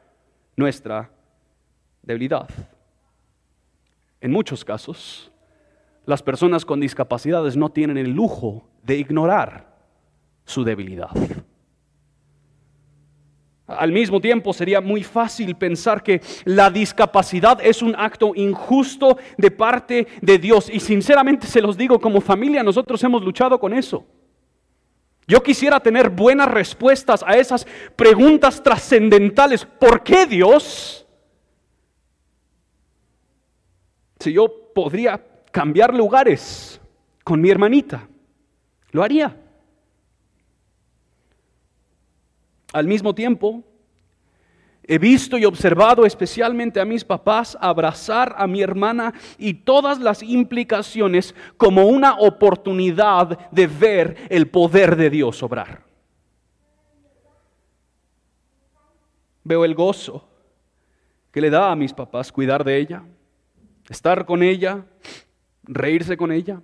nuestra 0.56 1.10
debilidad. 2.02 2.50
En 4.20 4.32
muchos 4.32 4.64
casos, 4.64 5.30
las 6.04 6.22
personas 6.22 6.64
con 6.64 6.80
discapacidades 6.80 7.56
no 7.56 7.70
tienen 7.70 7.98
el 7.98 8.10
lujo 8.10 8.68
de 8.82 8.96
ignorar 8.96 9.76
su 10.44 10.64
debilidad. 10.64 11.10
Al 13.66 13.90
mismo 13.90 14.20
tiempo 14.20 14.52
sería 14.52 14.80
muy 14.80 15.02
fácil 15.02 15.56
pensar 15.56 16.02
que 16.02 16.20
la 16.44 16.70
discapacidad 16.70 17.58
es 17.60 17.82
un 17.82 17.96
acto 17.96 18.32
injusto 18.36 19.18
de 19.36 19.50
parte 19.50 20.06
de 20.22 20.38
Dios. 20.38 20.70
Y 20.72 20.78
sinceramente 20.78 21.48
se 21.48 21.60
los 21.60 21.76
digo, 21.76 22.00
como 22.00 22.20
familia 22.20 22.62
nosotros 22.62 23.02
hemos 23.02 23.22
luchado 23.24 23.58
con 23.58 23.74
eso. 23.74 24.06
Yo 25.26 25.42
quisiera 25.42 25.80
tener 25.80 26.10
buenas 26.10 26.48
respuestas 26.48 27.24
a 27.26 27.36
esas 27.36 27.66
preguntas 27.96 28.62
trascendentales. 28.62 29.64
¿Por 29.64 30.04
qué 30.04 30.26
Dios? 30.26 31.05
Si 34.26 34.32
yo 34.32 34.48
podría 34.74 35.24
cambiar 35.52 35.94
lugares 35.94 36.80
con 37.22 37.40
mi 37.40 37.48
hermanita, 37.48 38.08
lo 38.90 39.04
haría. 39.04 39.36
Al 42.72 42.88
mismo 42.88 43.14
tiempo, 43.14 43.62
He 44.88 44.98
visto 44.98 45.36
y 45.36 45.44
observado 45.44 46.06
especialmente 46.06 46.78
a 46.78 46.84
mis 46.84 47.04
papás 47.04 47.58
abrazar 47.60 48.36
a 48.38 48.46
mi 48.46 48.62
hermana 48.62 49.12
y 49.36 49.52
todas 49.52 49.98
las 49.98 50.22
implicaciones 50.22 51.34
como 51.56 51.88
una 51.88 52.14
oportunidad 52.20 53.50
de 53.50 53.66
ver 53.66 54.16
el 54.30 54.46
poder 54.46 54.94
de 54.94 55.10
Dios 55.10 55.42
obrar. 55.42 55.82
Veo 59.42 59.64
el 59.64 59.74
gozo 59.74 60.28
que 61.32 61.40
le 61.40 61.50
da 61.50 61.72
a 61.72 61.74
mis 61.74 61.92
papás 61.92 62.30
cuidar 62.30 62.62
de 62.62 62.78
ella, 62.78 63.02
estar 63.88 64.26
con 64.26 64.42
ella, 64.42 64.84
reírse 65.64 66.16
con 66.16 66.32
ella. 66.32 66.60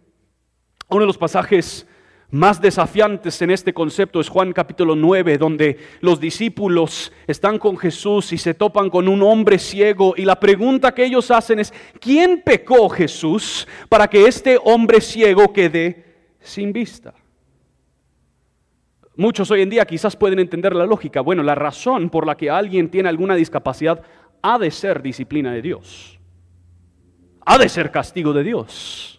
Uno 0.88 1.00
de 1.00 1.06
los 1.06 1.18
pasajes 1.18 1.86
más 2.32 2.62
desafiantes 2.62 3.42
en 3.42 3.50
este 3.50 3.74
concepto 3.74 4.18
es 4.18 4.28
Juan 4.28 4.54
capítulo 4.54 4.96
9, 4.96 5.36
donde 5.36 5.78
los 6.00 6.18
discípulos 6.18 7.12
están 7.26 7.58
con 7.58 7.76
Jesús 7.76 8.32
y 8.32 8.38
se 8.38 8.54
topan 8.54 8.88
con 8.88 9.06
un 9.06 9.22
hombre 9.22 9.58
ciego 9.58 10.14
y 10.16 10.24
la 10.24 10.40
pregunta 10.40 10.94
que 10.94 11.04
ellos 11.04 11.30
hacen 11.30 11.58
es, 11.58 11.74
¿quién 12.00 12.42
pecó 12.42 12.88
Jesús 12.88 13.68
para 13.90 14.08
que 14.08 14.26
este 14.26 14.58
hombre 14.64 15.02
ciego 15.02 15.52
quede 15.52 16.04
sin 16.40 16.72
vista? 16.72 17.12
Muchos 19.14 19.50
hoy 19.50 19.60
en 19.60 19.68
día 19.68 19.84
quizás 19.84 20.16
pueden 20.16 20.38
entender 20.38 20.74
la 20.74 20.86
lógica. 20.86 21.20
Bueno, 21.20 21.42
la 21.42 21.54
razón 21.54 22.08
por 22.08 22.26
la 22.26 22.34
que 22.34 22.48
alguien 22.48 22.90
tiene 22.90 23.10
alguna 23.10 23.34
discapacidad 23.34 24.02
ha 24.40 24.58
de 24.58 24.70
ser 24.70 25.02
disciplina 25.02 25.52
de 25.52 25.60
Dios. 25.60 26.11
Ha 27.44 27.58
de 27.58 27.68
ser 27.68 27.90
castigo 27.90 28.32
de 28.32 28.44
Dios 28.44 29.12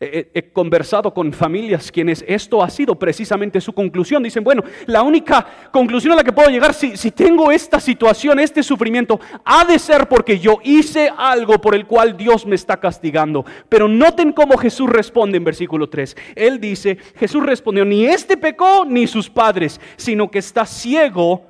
he, 0.00 0.50
conversado 0.50 1.12
con 1.12 1.30
familias 1.32 1.92
quienes 1.92 2.24
esto 2.26 2.62
ha 2.62 2.70
sido 2.70 2.94
precisamente 2.98 3.60
su 3.60 3.74
conclusión. 3.74 4.22
Dicen, 4.22 4.42
bueno, 4.42 4.64
la 4.86 5.02
única 5.02 5.46
conclusión 5.70 6.14
a 6.14 6.16
la 6.16 6.24
que 6.24 6.32
puedo 6.32 6.48
llegar, 6.48 6.72
si, 6.72 6.96
si 6.96 7.10
tengo 7.10 7.52
esta 7.52 7.78
situación, 7.78 8.40
este 8.40 8.62
sufrimiento, 8.62 9.20
ha 9.44 9.64
de 9.64 9.78
ser 9.78 10.08
porque 10.08 10.38
yo 10.38 10.58
hice 10.64 11.10
algo 11.14 11.60
por 11.60 11.74
el 11.74 11.86
cual 11.86 12.16
Dios 12.16 12.46
me 12.46 12.54
está 12.54 12.78
castigando. 12.78 13.44
Pero 13.68 13.88
noten 13.88 14.32
cómo 14.32 14.56
Jesús 14.56 14.88
responde 14.88 15.36
en 15.36 15.44
versículo 15.44 15.88
3. 15.88 16.16
Él 16.34 16.58
dice, 16.58 16.96
Jesús 17.16 17.44
respondió, 17.44 17.84
ni 17.84 18.06
este 18.06 18.38
pecó 18.38 18.86
ni 18.86 19.06
sus 19.06 19.28
padres, 19.28 19.80
sino 19.96 20.30
que 20.30 20.38
está 20.38 20.64
ciego 20.64 21.46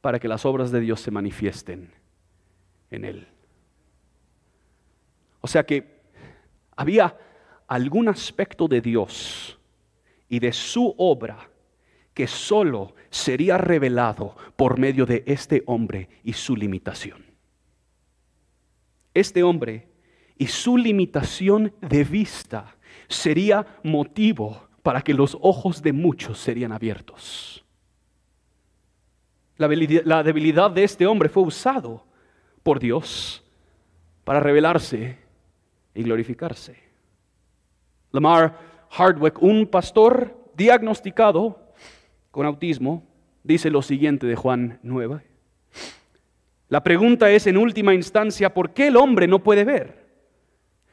para 0.00 0.20
que 0.20 0.28
las 0.28 0.44
obras 0.44 0.70
de 0.70 0.80
Dios 0.80 1.00
se 1.00 1.10
manifiesten 1.10 1.90
en 2.90 3.04
él. 3.04 3.31
O 5.42 5.46
sea 5.46 5.66
que 5.66 6.00
había 6.74 7.14
algún 7.68 8.08
aspecto 8.08 8.66
de 8.66 8.80
Dios 8.80 9.58
y 10.28 10.38
de 10.38 10.52
su 10.52 10.94
obra 10.96 11.50
que 12.14 12.26
solo 12.26 12.94
sería 13.10 13.58
revelado 13.58 14.36
por 14.56 14.78
medio 14.78 15.04
de 15.04 15.24
este 15.26 15.62
hombre 15.66 16.08
y 16.24 16.32
su 16.32 16.56
limitación. 16.56 17.24
Este 19.14 19.42
hombre 19.42 19.88
y 20.38 20.46
su 20.46 20.76
limitación 20.76 21.74
de 21.80 22.04
vista 22.04 22.76
sería 23.08 23.66
motivo 23.82 24.68
para 24.82 25.02
que 25.02 25.14
los 25.14 25.36
ojos 25.40 25.82
de 25.82 25.92
muchos 25.92 26.38
serían 26.38 26.72
abiertos. 26.72 27.64
La 29.56 29.68
debilidad, 30.22 30.70
de 30.70 30.84
este 30.84 31.06
hombre 31.06 31.28
fue 31.28 31.44
usado 31.44 32.04
por 32.62 32.80
Dios 32.80 33.44
para 34.24 34.40
revelarse 34.40 35.18
y 35.94 36.02
glorificarse. 36.02 36.76
Lamar 38.10 38.58
Hardwick, 38.90 39.40
un 39.42 39.66
pastor 39.66 40.36
diagnosticado 40.54 41.72
con 42.30 42.46
autismo, 42.46 43.06
dice 43.42 43.70
lo 43.70 43.82
siguiente 43.82 44.26
de 44.26 44.36
Juan 44.36 44.78
9. 44.82 45.22
La 46.68 46.82
pregunta 46.82 47.30
es 47.30 47.46
en 47.46 47.58
última 47.58 47.94
instancia, 47.94 48.54
¿por 48.54 48.72
qué 48.72 48.86
el 48.88 48.96
hombre 48.96 49.26
no 49.26 49.42
puede 49.42 49.64
ver? 49.64 50.02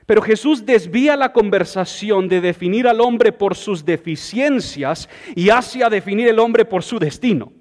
Pero 0.05 0.21
Jesús 0.21 0.65
desvía 0.65 1.15
la 1.15 1.31
conversación 1.31 2.27
de 2.27 2.41
definir 2.41 2.87
al 2.87 2.99
hombre 2.99 3.31
por 3.31 3.55
sus 3.55 3.85
deficiencias 3.85 5.07
y 5.35 5.49
hacia 5.49 5.87
definir 5.87 6.27
el 6.27 6.39
hombre 6.39 6.65
por 6.65 6.83
su 6.83 6.99
destino. 6.99 7.53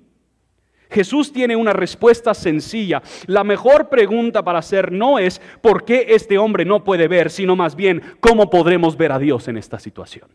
Jesús 0.91 1.33
tiene 1.33 1.57
una 1.57 1.73
respuesta 1.73 2.35
sencilla. 2.35 3.03
La 3.27 3.45
mejor 3.45 3.89
pregunta 3.89 4.43
para 4.43 4.61
hacer 4.61 4.93
no 4.93 5.19
es 5.19 5.41
por 5.61 5.85
qué 5.85 6.07
este 6.09 6.39
hombre 6.39 6.65
no 6.65 6.85
puede 6.85 7.09
ver, 7.09 7.31
sino 7.31 7.57
más 7.57 7.77
bien 7.77 8.03
cómo 8.21 8.51
podremos 8.51 8.97
ver 8.97 9.13
a 9.13 9.19
Dios 9.19 9.49
en 9.49 9.59
esta 9.59 9.79
situación. 9.79 10.29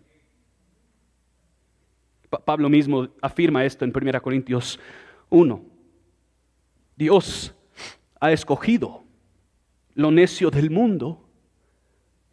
Pablo 2.45 2.69
mismo 2.69 3.09
afirma 3.21 3.63
esto 3.65 3.85
en 3.85 3.93
1 3.95 4.21
Corintios 4.21 4.79
1. 5.29 5.63
Dios 6.95 7.53
ha 8.19 8.31
escogido 8.31 9.03
lo 9.93 10.11
necio 10.11 10.49
del 10.49 10.69
mundo 10.69 11.27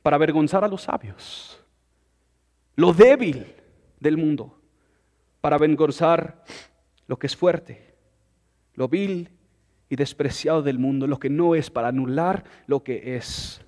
para 0.03 0.17
avergonzar 0.17 0.65
a 0.65 0.69
los 0.69 0.83
sabios, 0.83 1.63
lo 2.77 2.95
débil 2.95 3.55
del 3.99 4.17
mundo 4.17 4.59
para 5.43 5.57
avergonzar 5.57 6.43
lo 7.07 7.19
que 7.19 7.27
es 7.27 7.37
fuerte 7.37 7.90
lo 8.75 8.89
vil 8.89 9.31
y 9.89 9.97
despreciado 9.97 10.63
del 10.63 10.79
mundo, 10.79 11.07
lo 11.07 11.19
que 11.19 11.29
no 11.29 11.55
es 11.55 11.69
para 11.69 11.89
anular 11.89 12.45
lo 12.67 12.83
que 12.85 13.17
es, 13.17 13.61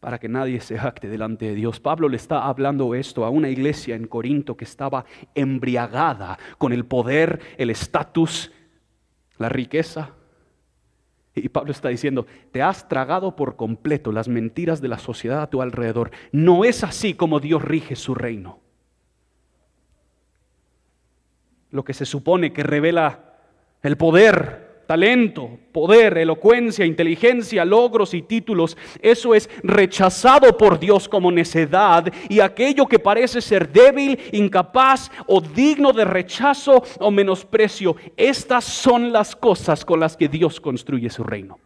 para 0.00 0.18
que 0.18 0.28
nadie 0.28 0.60
se 0.60 0.76
jacte 0.76 1.08
delante 1.08 1.46
de 1.46 1.54
Dios. 1.54 1.78
Pablo 1.80 2.08
le 2.08 2.16
está 2.16 2.46
hablando 2.46 2.94
esto 2.94 3.24
a 3.24 3.30
una 3.30 3.48
iglesia 3.48 3.94
en 3.94 4.08
Corinto 4.08 4.56
que 4.56 4.64
estaba 4.64 5.04
embriagada 5.34 6.38
con 6.58 6.72
el 6.72 6.84
poder, 6.84 7.40
el 7.56 7.70
estatus, 7.70 8.50
la 9.38 9.48
riqueza. 9.48 10.10
Y 11.36 11.48
Pablo 11.48 11.72
está 11.72 11.88
diciendo, 11.88 12.26
te 12.52 12.62
has 12.62 12.88
tragado 12.88 13.34
por 13.34 13.56
completo 13.56 14.12
las 14.12 14.28
mentiras 14.28 14.80
de 14.80 14.88
la 14.88 14.98
sociedad 14.98 15.42
a 15.42 15.50
tu 15.50 15.62
alrededor. 15.62 16.10
No 16.32 16.64
es 16.64 16.84
así 16.84 17.14
como 17.14 17.40
Dios 17.40 17.62
rige 17.62 17.96
su 17.96 18.14
reino. 18.14 18.60
Lo 21.70 21.84
que 21.84 21.94
se 21.94 22.04
supone 22.04 22.52
que 22.52 22.62
revela 22.62 23.33
el 23.84 23.96
poder, 23.96 24.82
talento, 24.86 25.58
poder, 25.72 26.18
elocuencia, 26.18 26.84
inteligencia, 26.84 27.64
logros 27.64 28.14
y 28.14 28.22
títulos, 28.22 28.76
eso 29.00 29.34
es 29.34 29.48
rechazado 29.62 30.56
por 30.56 30.78
Dios 30.78 31.08
como 31.08 31.30
necedad 31.30 32.12
y 32.28 32.40
aquello 32.40 32.86
que 32.86 32.98
parece 32.98 33.40
ser 33.40 33.70
débil, 33.70 34.18
incapaz 34.32 35.10
o 35.26 35.40
digno 35.40 35.92
de 35.92 36.04
rechazo 36.04 36.82
o 36.98 37.10
menosprecio, 37.10 37.96
estas 38.16 38.64
son 38.64 39.12
las 39.12 39.36
cosas 39.36 39.84
con 39.84 40.00
las 40.00 40.16
que 40.16 40.28
Dios 40.28 40.60
construye 40.60 41.10
su 41.10 41.22
reino. 41.22 41.58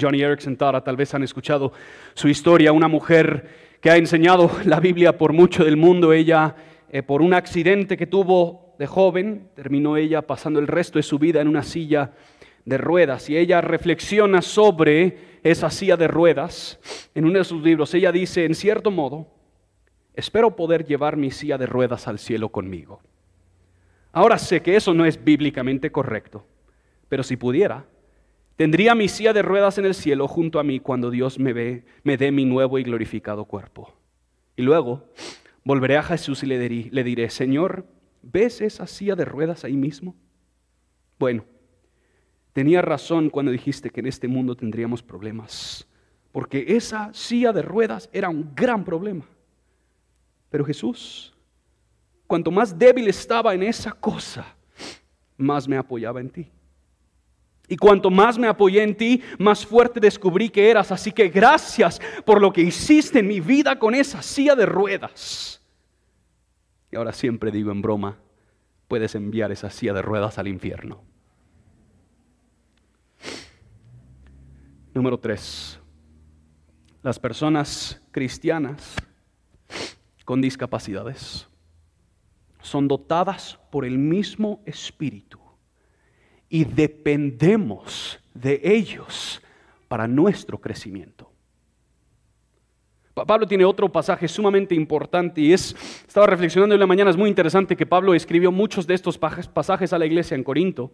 Johnny 0.00 0.22
Erickson 0.22 0.56
Tara, 0.56 0.82
tal 0.82 0.96
vez 0.96 1.12
han 1.14 1.22
escuchado 1.22 1.72
su 2.14 2.28
historia, 2.28 2.72
una 2.72 2.88
mujer 2.88 3.76
que 3.82 3.90
ha 3.90 3.96
enseñado 3.96 4.50
la 4.64 4.80
Biblia 4.80 5.18
por 5.18 5.32
mucho 5.32 5.64
del 5.64 5.76
mundo, 5.76 6.12
ella 6.12 6.54
eh, 6.90 7.02
por 7.02 7.22
un 7.22 7.34
accidente 7.34 7.96
que 7.96 8.06
tuvo 8.06 8.69
de 8.80 8.86
joven, 8.86 9.50
terminó 9.54 9.98
ella 9.98 10.22
pasando 10.22 10.58
el 10.58 10.66
resto 10.66 10.98
de 10.98 11.02
su 11.02 11.18
vida 11.18 11.42
en 11.42 11.48
una 11.48 11.62
silla 11.62 12.12
de 12.64 12.78
ruedas 12.78 13.28
y 13.28 13.36
ella 13.36 13.60
reflexiona 13.60 14.40
sobre 14.40 15.18
esa 15.42 15.68
silla 15.68 15.98
de 15.98 16.08
ruedas 16.08 16.80
en 17.14 17.26
uno 17.26 17.40
de 17.40 17.44
sus 17.44 17.62
libros. 17.62 17.92
Ella 17.92 18.10
dice, 18.10 18.46
en 18.46 18.54
cierto 18.54 18.90
modo, 18.90 19.26
espero 20.14 20.56
poder 20.56 20.86
llevar 20.86 21.18
mi 21.18 21.30
silla 21.30 21.58
de 21.58 21.66
ruedas 21.66 22.08
al 22.08 22.18
cielo 22.18 22.48
conmigo. 22.48 23.02
Ahora 24.12 24.38
sé 24.38 24.62
que 24.62 24.76
eso 24.76 24.94
no 24.94 25.04
es 25.04 25.22
bíblicamente 25.22 25.92
correcto, 25.92 26.46
pero 27.10 27.22
si 27.22 27.36
pudiera, 27.36 27.84
tendría 28.56 28.94
mi 28.94 29.08
silla 29.08 29.34
de 29.34 29.42
ruedas 29.42 29.76
en 29.76 29.84
el 29.84 29.94
cielo 29.94 30.26
junto 30.26 30.58
a 30.58 30.64
mí 30.64 30.80
cuando 30.80 31.10
Dios 31.10 31.38
me 31.38 31.52
ve, 31.52 31.84
me 32.02 32.16
dé 32.16 32.32
mi 32.32 32.46
nuevo 32.46 32.78
y 32.78 32.82
glorificado 32.82 33.44
cuerpo. 33.44 33.92
Y 34.56 34.62
luego 34.62 35.04
volveré 35.64 35.98
a 35.98 36.02
Jesús 36.02 36.42
y 36.44 36.46
le 36.46 36.58
diré, 36.58 36.88
le 36.90 37.04
diré 37.04 37.28
Señor, 37.28 37.84
¿Ves 38.22 38.60
esa 38.60 38.86
silla 38.86 39.14
de 39.14 39.24
ruedas 39.24 39.64
ahí 39.64 39.76
mismo? 39.76 40.14
Bueno, 41.18 41.44
tenía 42.52 42.82
razón 42.82 43.30
cuando 43.30 43.52
dijiste 43.52 43.90
que 43.90 44.00
en 44.00 44.06
este 44.06 44.28
mundo 44.28 44.54
tendríamos 44.54 45.02
problemas, 45.02 45.86
porque 46.32 46.64
esa 46.68 47.12
silla 47.12 47.52
de 47.52 47.62
ruedas 47.62 48.08
era 48.12 48.28
un 48.28 48.54
gran 48.54 48.84
problema. 48.84 49.24
Pero 50.50 50.64
Jesús, 50.64 51.34
cuanto 52.26 52.50
más 52.50 52.76
débil 52.78 53.08
estaba 53.08 53.54
en 53.54 53.62
esa 53.62 53.92
cosa, 53.92 54.56
más 55.36 55.66
me 55.66 55.76
apoyaba 55.76 56.20
en 56.20 56.30
ti. 56.30 56.50
Y 57.70 57.76
cuanto 57.76 58.10
más 58.10 58.36
me 58.36 58.48
apoyé 58.48 58.82
en 58.82 58.96
ti, 58.96 59.22
más 59.38 59.64
fuerte 59.64 60.00
descubrí 60.00 60.50
que 60.50 60.68
eras. 60.68 60.90
Así 60.90 61.12
que 61.12 61.28
gracias 61.28 62.00
por 62.24 62.40
lo 62.40 62.52
que 62.52 62.62
hiciste 62.62 63.20
en 63.20 63.28
mi 63.28 63.38
vida 63.38 63.78
con 63.78 63.94
esa 63.94 64.22
silla 64.22 64.56
de 64.56 64.66
ruedas. 64.66 65.59
Y 66.90 66.96
ahora 66.96 67.12
siempre 67.12 67.50
digo 67.50 67.70
en 67.70 67.82
broma, 67.82 68.16
puedes 68.88 69.14
enviar 69.14 69.52
esa 69.52 69.70
silla 69.70 69.92
de 69.92 70.02
ruedas 70.02 70.38
al 70.38 70.48
infierno. 70.48 71.02
Número 74.92 75.18
tres, 75.18 75.78
las 77.02 77.18
personas 77.18 78.02
cristianas 78.10 78.96
con 80.24 80.40
discapacidades 80.40 81.46
son 82.60 82.88
dotadas 82.88 83.58
por 83.70 83.84
el 83.84 83.96
mismo 83.98 84.60
Espíritu 84.66 85.38
y 86.48 86.64
dependemos 86.64 88.20
de 88.34 88.60
ellos 88.64 89.40
para 89.88 90.08
nuestro 90.08 90.60
crecimiento. 90.60 91.29
Pablo 93.26 93.46
tiene 93.46 93.64
otro 93.64 93.90
pasaje 93.90 94.28
sumamente 94.28 94.74
importante 94.74 95.40
y 95.40 95.52
es, 95.52 95.74
estaba 96.06 96.26
reflexionando 96.26 96.74
en 96.74 96.80
la 96.80 96.86
mañana, 96.86 97.10
es 97.10 97.16
muy 97.16 97.28
interesante 97.28 97.76
que 97.76 97.86
Pablo 97.86 98.14
escribió 98.14 98.52
muchos 98.52 98.86
de 98.86 98.94
estos 98.94 99.18
pasajes 99.18 99.92
a 99.92 99.98
la 99.98 100.06
iglesia 100.06 100.34
en 100.34 100.44
Corinto, 100.44 100.90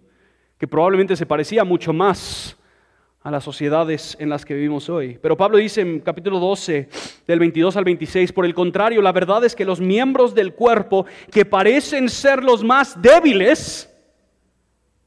que 0.58 0.66
probablemente 0.66 1.16
se 1.16 1.26
parecía 1.26 1.64
mucho 1.64 1.92
más 1.92 2.56
a 3.22 3.30
las 3.30 3.42
sociedades 3.42 4.16
en 4.20 4.28
las 4.28 4.44
que 4.44 4.54
vivimos 4.54 4.88
hoy. 4.88 5.18
Pero 5.20 5.36
Pablo 5.36 5.58
dice 5.58 5.80
en 5.80 6.00
capítulo 6.00 6.38
12, 6.38 6.88
del 7.26 7.40
22 7.40 7.76
al 7.76 7.84
26, 7.84 8.32
por 8.32 8.44
el 8.44 8.54
contrario, 8.54 9.02
la 9.02 9.10
verdad 9.10 9.44
es 9.44 9.56
que 9.56 9.64
los 9.64 9.80
miembros 9.80 10.34
del 10.34 10.54
cuerpo 10.54 11.06
que 11.32 11.44
parecen 11.44 12.08
ser 12.08 12.44
los 12.44 12.62
más 12.62 13.02
débiles, 13.02 13.92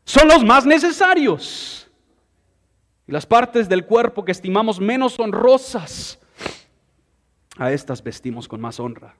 son 0.09 0.27
los 0.27 0.43
más 0.43 0.65
necesarios. 0.65 1.87
Y 3.07 3.11
las 3.11 3.27
partes 3.27 3.69
del 3.69 3.85
cuerpo 3.85 4.25
que 4.25 4.31
estimamos 4.31 4.79
menos 4.79 5.19
honrosas, 5.19 6.19
a 7.59 7.71
estas 7.71 8.01
vestimos 8.01 8.47
con 8.47 8.59
más 8.59 8.79
honra. 8.79 9.15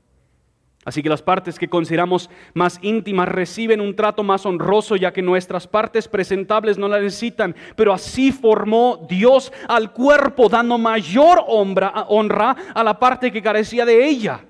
Así 0.86 1.04
que 1.04 1.10
las 1.10 1.22
partes 1.22 1.60
que 1.60 1.68
consideramos 1.68 2.30
más 2.54 2.80
íntimas 2.82 3.28
reciben 3.28 3.82
un 3.82 3.96
trato 3.96 4.24
más 4.24 4.46
honroso, 4.46 4.96
ya 4.96 5.12
que 5.12 5.22
nuestras 5.22 5.68
partes 5.68 6.08
presentables 6.08 6.78
no 6.78 6.88
la 6.88 7.00
necesitan. 7.00 7.54
Pero 7.76 7.94
así 7.94 8.32
formó 8.32 9.06
Dios 9.10 9.52
al 9.68 9.92
cuerpo, 9.92 10.48
dando 10.48 10.78
mayor 10.78 11.44
honra, 11.48 12.56
a 12.74 12.84
la 12.84 12.98
parte 12.98 13.32
que 13.32 13.42
carecía 13.42 13.86
de 13.86 14.08
ella, 14.08 14.46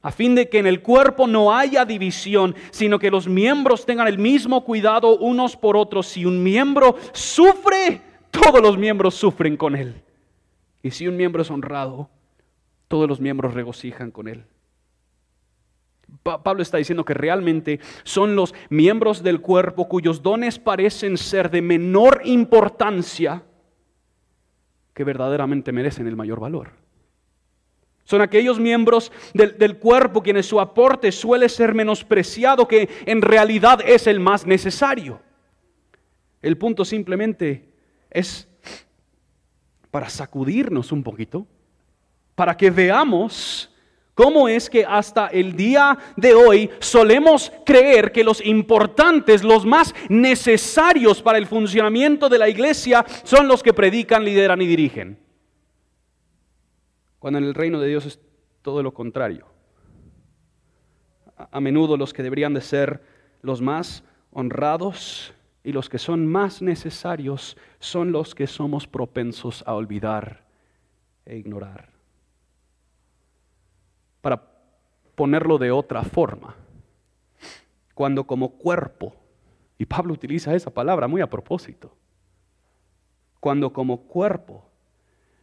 a 0.00 0.12
fin 0.12 0.36
de 0.36 0.48
que 0.48 0.60
en 0.60 0.68
el 0.68 0.82
cuerpo 0.82 1.26
no 1.26 1.54
haya 1.54 1.84
división, 1.84 2.54
sino 2.70 3.00
que 3.00 3.10
los 3.10 3.26
miembros 3.26 3.84
tengan 3.84 4.06
el 4.06 4.18
mismo 4.18 4.64
cuidado 4.64 5.18
unos 5.18 5.56
por 5.56 5.76
otros. 5.76 6.06
Si 6.06 6.24
un 6.24 6.44
miembro 6.44 6.96
sufre, 7.12 8.00
todos 8.30 8.62
los 8.62 8.78
miembros 8.78 9.14
sufren 9.14 9.56
con 9.56 9.74
él. 9.74 10.00
Y 10.80 10.92
si 10.92 11.08
un 11.08 11.16
miembro 11.16 11.42
es 11.42 11.50
honrado, 11.50 12.08
todos 12.92 13.08
los 13.08 13.22
miembros 13.22 13.54
regocijan 13.54 14.10
con 14.10 14.28
él. 14.28 14.44
Pablo 16.22 16.60
está 16.60 16.76
diciendo 16.76 17.06
que 17.06 17.14
realmente 17.14 17.80
son 18.02 18.36
los 18.36 18.54
miembros 18.68 19.22
del 19.22 19.40
cuerpo 19.40 19.88
cuyos 19.88 20.22
dones 20.22 20.58
parecen 20.58 21.16
ser 21.16 21.50
de 21.50 21.62
menor 21.62 22.20
importancia 22.26 23.44
que 24.92 25.04
verdaderamente 25.04 25.72
merecen 25.72 26.06
el 26.06 26.16
mayor 26.16 26.38
valor. 26.38 26.72
Son 28.04 28.20
aquellos 28.20 28.60
miembros 28.60 29.10
del, 29.32 29.78
cuerpo 29.78 30.22
quienes 30.22 30.44
su 30.44 30.60
aporte 30.60 31.12
suele 31.12 31.48
ser 31.48 31.72
menospreciado 31.72 32.68
que 32.68 32.90
en 33.06 33.22
realidad 33.22 33.80
es 33.86 34.06
el 34.06 34.20
más 34.20 34.46
necesario. 34.46 35.18
El 36.42 36.58
punto 36.58 36.84
simplemente 36.84 37.70
es 38.10 38.46
para 39.90 40.10
sacudirnos 40.10 40.92
un 40.92 41.02
poquito, 41.02 41.46
para 42.34 42.56
que 42.56 42.70
veamos 42.70 43.72
¿Cómo 44.14 44.46
es 44.46 44.68
que 44.68 44.84
hasta 44.84 45.28
el 45.28 45.56
día 45.56 45.98
de 46.16 46.34
hoy 46.34 46.70
solemos 46.80 47.50
creer 47.64 48.12
que 48.12 48.22
los 48.22 48.44
importantes, 48.44 49.42
los 49.42 49.64
más 49.64 49.94
necesarios 50.10 51.22
para 51.22 51.38
el 51.38 51.46
funcionamiento 51.46 52.28
de 52.28 52.38
la 52.38 52.48
iglesia 52.48 53.06
son 53.24 53.48
los 53.48 53.62
que 53.62 53.72
predican, 53.72 54.24
lideran 54.24 54.60
y 54.60 54.66
dirigen? 54.66 55.18
Cuando 57.18 57.38
en 57.38 57.44
el 57.44 57.54
reino 57.54 57.80
de 57.80 57.88
Dios 57.88 58.04
es 58.04 58.20
todo 58.60 58.82
lo 58.82 58.92
contrario. 58.92 59.46
A 61.50 61.60
menudo 61.60 61.96
los 61.96 62.12
que 62.12 62.22
deberían 62.22 62.52
de 62.52 62.60
ser 62.60 63.02
los 63.40 63.62
más 63.62 64.04
honrados 64.30 65.32
y 65.64 65.72
los 65.72 65.88
que 65.88 65.98
son 65.98 66.26
más 66.26 66.60
necesarios 66.60 67.56
son 67.78 68.12
los 68.12 68.34
que 68.34 68.46
somos 68.46 68.86
propensos 68.86 69.64
a 69.66 69.74
olvidar 69.74 70.44
e 71.24 71.36
ignorar 71.36 71.92
para 74.22 74.42
ponerlo 75.14 75.58
de 75.58 75.70
otra 75.70 76.02
forma. 76.02 76.56
Cuando 77.94 78.24
como 78.24 78.52
cuerpo, 78.52 79.14
y 79.76 79.84
Pablo 79.84 80.14
utiliza 80.14 80.54
esa 80.54 80.70
palabra 80.70 81.06
muy 81.06 81.20
a 81.20 81.28
propósito, 81.28 81.94
cuando 83.38 83.72
como 83.72 84.04
cuerpo 84.04 84.64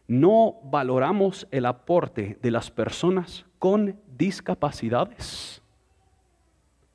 no 0.08 0.56
valoramos 0.64 1.46
el 1.52 1.66
aporte 1.66 2.36
de 2.42 2.50
las 2.50 2.70
personas 2.70 3.46
con 3.60 4.00
discapacidades, 4.16 5.62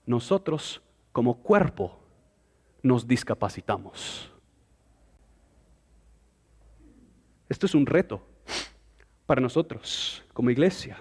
nosotros 0.05 0.81
como 1.13 1.37
cuerpo 1.37 1.97
nos 2.83 3.07
discapacitamos. 3.07 4.31
Esto 7.47 7.67
es 7.67 7.75
un 7.75 7.85
reto 7.85 8.21
para 9.25 9.39
nosotros 9.41 10.23
como 10.33 10.49
iglesia. 10.49 10.97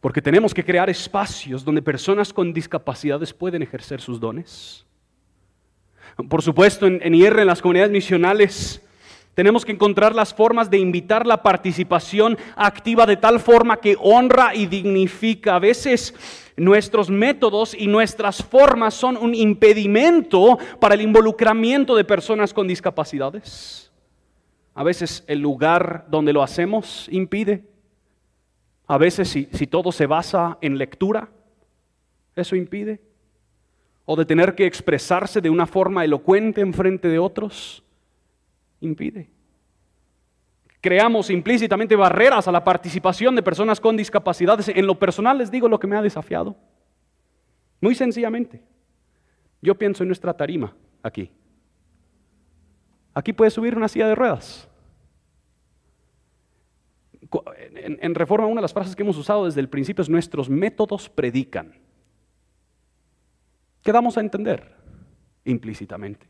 Porque 0.00 0.22
tenemos 0.22 0.54
que 0.54 0.64
crear 0.64 0.88
espacios 0.88 1.64
donde 1.64 1.82
personas 1.82 2.32
con 2.32 2.52
discapacidades 2.52 3.34
pueden 3.34 3.62
ejercer 3.62 4.00
sus 4.00 4.18
dones. 4.18 4.86
Por 6.28 6.42
supuesto, 6.42 6.86
en, 6.86 7.00
en 7.02 7.14
IR, 7.14 7.38
en 7.38 7.46
las 7.46 7.60
comunidades 7.60 7.92
misionales, 7.92 8.82
tenemos 9.34 9.64
que 9.64 9.72
encontrar 9.72 10.14
las 10.14 10.34
formas 10.34 10.70
de 10.70 10.78
invitar 10.78 11.26
la 11.26 11.42
participación 11.42 12.36
activa 12.56 13.06
de 13.06 13.16
tal 13.16 13.40
forma 13.40 13.78
que 13.78 13.96
honra 14.00 14.54
y 14.54 14.66
dignifica. 14.66 15.56
A 15.56 15.58
veces 15.58 16.14
nuestros 16.56 17.08
métodos 17.08 17.74
y 17.74 17.86
nuestras 17.86 18.42
formas 18.42 18.94
son 18.94 19.16
un 19.16 19.34
impedimento 19.34 20.58
para 20.78 20.94
el 20.94 21.00
involucramiento 21.00 21.96
de 21.96 22.04
personas 22.04 22.52
con 22.52 22.66
discapacidades. 22.66 23.90
A 24.74 24.82
veces 24.82 25.24
el 25.26 25.40
lugar 25.40 26.06
donde 26.08 26.32
lo 26.32 26.42
hacemos 26.42 27.08
impide. 27.10 27.64
A 28.90 28.98
veces 28.98 29.28
si, 29.28 29.66
todo 29.68 29.92
se 29.92 30.04
basa 30.06 30.58
en 30.60 30.76
lectura, 30.76 31.28
eso 32.34 32.56
impide. 32.56 33.00
O 34.04 34.16
de 34.16 34.24
tener 34.24 34.56
que 34.56 34.66
expresarse 34.66 35.40
de 35.40 35.48
una 35.48 35.64
forma 35.64 36.04
elocuente 36.04 36.60
en 36.60 36.74
frente 36.74 37.06
de 37.06 37.20
otros, 37.20 37.84
impide. 38.80 39.30
Creamos 40.80 41.30
implícitamente 41.30 41.94
barreras 41.94 42.48
a 42.48 42.50
la 42.50 42.64
participación 42.64 43.36
de 43.36 43.44
personas 43.44 43.80
con 43.80 43.96
discapacidades. 43.96 44.66
En 44.66 44.88
lo 44.88 44.98
personal 44.98 45.38
les 45.38 45.52
digo 45.52 45.68
lo 45.68 45.78
que 45.78 45.86
me 45.86 45.96
ha 45.96 46.02
desafiado. 46.02 46.56
Muy 47.80 47.94
sencillamente. 47.94 48.60
Yo 49.62 49.76
pienso 49.76 50.02
en 50.02 50.08
nuestra 50.08 50.34
tarima 50.34 50.74
aquí. 51.00 51.30
Aquí 53.14 53.32
puede 53.32 53.52
subir 53.52 53.76
una 53.76 53.86
silla 53.86 54.08
de 54.08 54.16
ruedas 54.16 54.68
en, 57.64 58.14
Reforma 58.14 58.46
una 58.46 58.60
de 58.60 58.62
las 58.62 58.72
frases 58.72 58.96
que 58.96 59.02
hemos 59.02 59.16
usado 59.16 59.44
desde 59.44 59.60
el 59.60 59.68
principio 59.68 60.02
es 60.02 60.08
nuestros 60.08 60.48
métodos 60.48 61.08
predican. 61.08 61.74
¿Qué 63.82 63.92
damos 63.92 64.16
a 64.16 64.20
entender 64.20 64.74
implícitamente? 65.44 66.28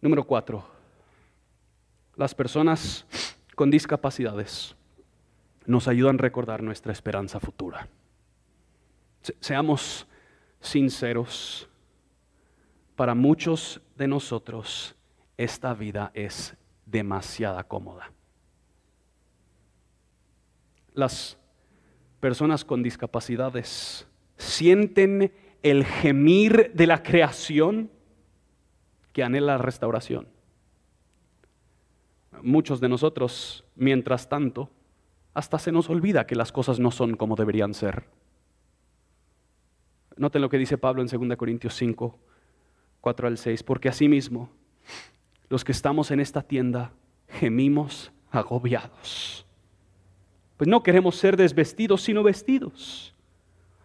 Número 0.00 0.24
cuatro, 0.24 0.64
las 2.16 2.34
personas 2.34 3.06
con 3.54 3.70
discapacidades 3.70 4.76
nos 5.66 5.88
ayudan 5.88 6.16
a 6.16 6.22
recordar 6.22 6.62
nuestra 6.62 6.92
esperanza 6.92 7.40
futura. 7.40 7.88
Seamos 9.40 10.06
sinceros, 10.60 11.68
para 12.96 13.14
muchos 13.14 13.80
de 13.96 14.08
nosotros 14.08 14.94
esta 15.36 15.74
vida 15.74 16.10
es 16.14 16.56
demasiada 16.86 17.64
cómoda. 17.64 18.12
Las 20.94 21.38
personas 22.20 22.64
con 22.64 22.82
discapacidades 22.82 24.06
sienten 24.36 25.32
el 25.62 25.84
gemir 25.84 26.72
de 26.74 26.86
la 26.86 27.02
creación 27.02 27.90
que 29.12 29.22
anhela 29.22 29.56
la 29.56 29.58
restauración. 29.58 30.28
Muchos 32.42 32.80
de 32.80 32.88
nosotros, 32.88 33.64
mientras 33.74 34.28
tanto, 34.28 34.70
hasta 35.32 35.58
se 35.58 35.72
nos 35.72 35.88
olvida 35.88 36.26
que 36.26 36.36
las 36.36 36.52
cosas 36.52 36.78
no 36.78 36.90
son 36.90 37.16
como 37.16 37.36
deberían 37.36 37.74
ser. 37.74 38.04
Noten 40.16 40.42
lo 40.42 40.48
que 40.48 40.58
dice 40.58 40.78
Pablo 40.78 41.02
en 41.02 41.28
2 41.28 41.36
Corintios 41.36 41.74
5, 41.74 42.18
4 43.00 43.28
al 43.28 43.38
6, 43.38 43.62
porque 43.64 43.88
asimismo 43.88 44.50
los 45.48 45.64
que 45.64 45.72
estamos 45.72 46.10
en 46.10 46.20
esta 46.20 46.42
tienda 46.42 46.92
gemimos 47.28 48.12
agobiados. 48.30 49.46
Pues 50.56 50.68
no 50.68 50.82
queremos 50.82 51.16
ser 51.16 51.36
desvestidos, 51.36 52.02
sino 52.02 52.22
vestidos. 52.22 53.10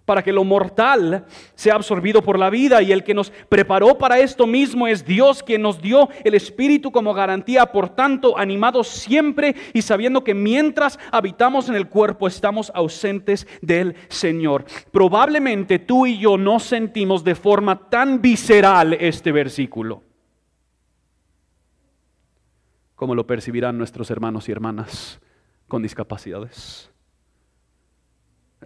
para 0.05 0.23
que 0.23 0.33
lo 0.33 0.43
mortal 0.43 1.27
sea 1.53 1.75
absorbido 1.75 2.23
por 2.23 2.39
la 2.39 2.49
vida 2.49 2.81
y 2.81 2.91
el 2.91 3.03
que 3.03 3.13
nos 3.13 3.29
preparó 3.47 3.95
para 3.99 4.17
esto 4.17 4.47
mismo 4.47 4.87
es 4.87 5.05
Dios 5.05 5.43
quien 5.43 5.61
nos 5.61 5.79
dio 5.83 6.09
el 6.23 6.33
Espíritu 6.33 6.91
como 6.91 7.13
garantía, 7.13 7.67
por 7.67 7.89
tanto, 7.89 8.35
animados 8.35 8.87
siempre 8.87 9.55
y 9.71 9.83
sabiendo 9.83 10.23
que 10.23 10.33
mientras 10.33 10.97
habitamos 11.11 11.69
en 11.69 11.75
el 11.75 11.89
cuerpo 11.89 12.27
estamos 12.27 12.71
ausentes 12.73 13.45
del 13.61 13.93
Señor. 14.07 14.65
Probablemente 14.89 15.77
tú 15.77 16.07
y 16.07 16.17
yo 16.17 16.39
no 16.39 16.59
sentimos 16.59 17.23
de 17.23 17.35
forma 17.35 17.87
tan 17.87 18.19
visceral 18.19 18.93
este 18.93 19.31
versículo 19.31 20.08
como 22.99 23.15
lo 23.15 23.25
percibirán 23.25 23.77
nuestros 23.77 24.11
hermanos 24.11 24.49
y 24.49 24.51
hermanas 24.51 25.21
con 25.69 25.81
discapacidades. 25.81 26.91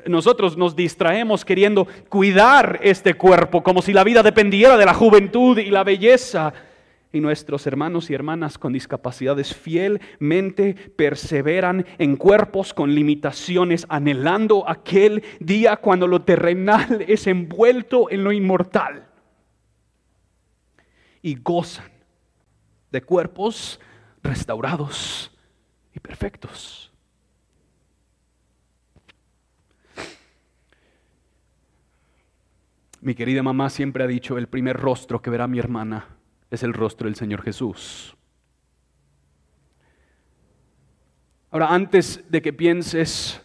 Nosotros 0.07 0.57
nos 0.57 0.75
distraemos 0.75 1.45
queriendo 1.45 1.87
cuidar 2.09 2.79
este 2.81 3.13
cuerpo 3.13 3.61
como 3.61 3.83
si 3.83 3.93
la 3.93 4.03
vida 4.03 4.23
dependiera 4.23 4.75
de 4.75 4.87
la 4.87 4.95
juventud 4.95 5.59
y 5.59 5.69
la 5.69 5.83
belleza. 5.83 6.51
Y 7.11 7.19
nuestros 7.19 7.67
hermanos 7.67 8.09
y 8.09 8.15
hermanas 8.15 8.57
con 8.57 8.73
discapacidades 8.73 9.53
fielmente 9.53 10.73
perseveran 10.73 11.85
en 11.99 12.15
cuerpos 12.15 12.73
con 12.73 12.95
limitaciones, 12.95 13.85
anhelando 13.87 14.67
aquel 14.67 15.23
día 15.41 15.77
cuando 15.77 16.07
lo 16.07 16.23
terrenal 16.23 17.05
es 17.07 17.27
envuelto 17.27 18.09
en 18.09 18.23
lo 18.23 18.31
inmortal. 18.31 19.05
Y 21.21 21.35
gozan 21.35 21.91
de 22.91 23.03
cuerpos 23.03 23.79
restaurados 24.23 25.31
y 25.93 25.99
perfectos. 25.99 26.91
Mi 33.01 33.15
querida 33.15 33.43
mamá 33.43 33.69
siempre 33.69 34.03
ha 34.05 34.07
dicho, 34.07 34.37
el 34.37 34.47
primer 34.47 34.77
rostro 34.77 35.21
que 35.21 35.29
verá 35.29 35.45
mi 35.45 35.59
hermana 35.59 36.07
es 36.49 36.63
el 36.63 36.73
rostro 36.73 37.07
del 37.07 37.15
Señor 37.15 37.41
Jesús. 37.41 38.15
Ahora, 41.51 41.73
antes 41.73 42.23
de 42.29 42.41
que 42.41 42.53
pienses 42.53 43.41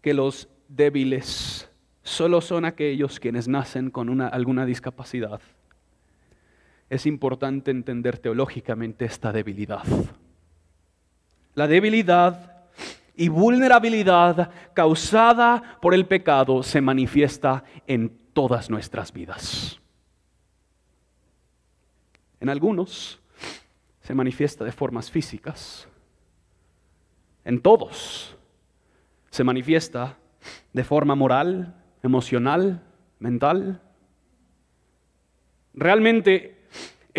que 0.00 0.14
los 0.14 0.48
débiles 0.68 1.70
solo 2.02 2.40
son 2.40 2.64
aquellos 2.64 3.20
quienes 3.20 3.48
nacen 3.48 3.90
con 3.90 4.08
una, 4.08 4.28
alguna 4.28 4.64
discapacidad, 4.64 5.40
es 6.90 7.06
importante 7.06 7.70
entender 7.70 8.18
teológicamente 8.18 9.04
esta 9.04 9.32
debilidad. 9.32 9.84
La 11.54 11.66
debilidad 11.66 12.66
y 13.16 13.28
vulnerabilidad 13.28 14.50
causada 14.74 15.78
por 15.82 15.92
el 15.92 16.06
pecado 16.06 16.62
se 16.62 16.80
manifiesta 16.80 17.64
en 17.86 18.16
todas 18.32 18.70
nuestras 18.70 19.12
vidas. 19.12 19.80
En 22.40 22.48
algunos 22.48 23.20
se 24.02 24.14
manifiesta 24.14 24.64
de 24.64 24.72
formas 24.72 25.10
físicas. 25.10 25.88
En 27.44 27.60
todos 27.60 28.36
se 29.30 29.44
manifiesta 29.44 30.16
de 30.72 30.84
forma 30.84 31.14
moral, 31.14 31.74
emocional, 32.02 32.82
mental. 33.18 33.82
Realmente 35.74 36.57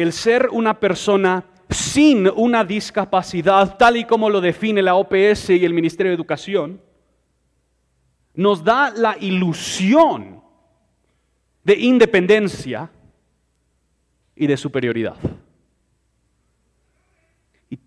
el 0.01 0.13
ser 0.13 0.47
una 0.53 0.79
persona 0.79 1.43
sin 1.69 2.29
una 2.29 2.63
discapacidad, 2.63 3.75
tal 3.75 3.97
y 3.97 4.05
como 4.05 4.29
lo 4.29 4.39
define 4.39 4.81
la 4.81 4.95
OPS 4.95 5.49
y 5.49 5.65
el 5.65 5.73
Ministerio 5.73 6.11
de 6.11 6.15
Educación, 6.15 6.81
nos 8.33 8.63
da 8.63 8.91
la 8.91 9.17
ilusión 9.19 10.41
de 11.65 11.77
independencia 11.77 12.89
y 14.37 14.47
de 14.47 14.55
superioridad. 14.55 15.17
Y 17.69 17.77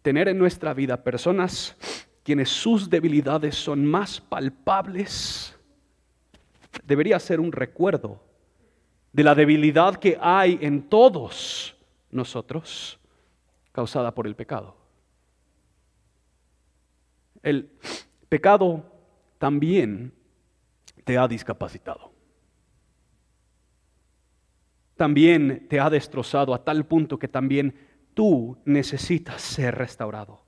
tener 0.00 0.28
en 0.28 0.38
nuestra 0.38 0.72
vida 0.72 1.04
personas 1.04 1.76
quienes 2.22 2.48
sus 2.48 2.88
debilidades 2.88 3.54
son 3.54 3.84
más 3.84 4.18
palpables 4.18 5.58
debería 6.86 7.18
ser 7.18 7.38
un 7.38 7.52
recuerdo 7.52 8.29
de 9.12 9.24
la 9.24 9.34
debilidad 9.34 9.96
que 9.96 10.18
hay 10.20 10.58
en 10.62 10.88
todos 10.88 11.76
nosotros 12.10 12.98
causada 13.72 14.14
por 14.14 14.26
el 14.26 14.36
pecado. 14.36 14.76
El 17.42 17.70
pecado 18.28 18.84
también 19.38 20.12
te 21.04 21.16
ha 21.18 21.26
discapacitado 21.26 22.10
también 25.00 25.66
te 25.66 25.80
ha 25.80 25.88
destrozado 25.88 26.52
a 26.52 26.62
tal 26.62 26.84
punto 26.84 27.18
que 27.18 27.26
también 27.26 27.74
tú 28.12 28.58
necesitas 28.66 29.40
ser 29.40 29.74
restaurado. 29.74 30.42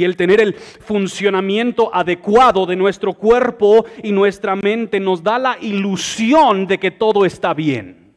Y 0.00 0.04
el 0.04 0.16
tener 0.16 0.40
el 0.40 0.54
funcionamiento 0.54 1.94
adecuado 1.94 2.64
de 2.64 2.74
nuestro 2.74 3.12
cuerpo 3.12 3.84
y 4.02 4.12
nuestra 4.12 4.56
mente 4.56 4.98
nos 4.98 5.22
da 5.22 5.38
la 5.38 5.58
ilusión 5.60 6.66
de 6.66 6.78
que 6.78 6.90
todo 6.90 7.26
está 7.26 7.52
bien. 7.52 8.14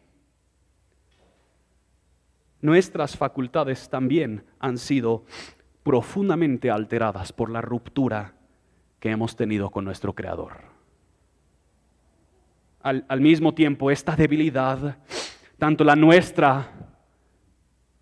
Nuestras 2.62 3.18
facultades 3.18 3.90
también 3.90 4.46
han 4.60 4.78
sido 4.78 5.26
profundamente 5.84 6.72
alteradas 6.72 7.34
por 7.34 7.50
la 7.50 7.60
ruptura 7.60 8.36
que 9.02 9.12
hemos 9.12 9.36
tenido 9.36 9.70
con 9.70 9.84
nuestro 9.84 10.14
Creador 10.14 10.74
al, 12.84 13.22
mismo 13.22 13.54
tiempo 13.54 13.90
esta 13.90 14.16
debilidad, 14.16 14.98
tanto 15.58 15.84
la 15.84 15.96
nuestra 15.96 16.83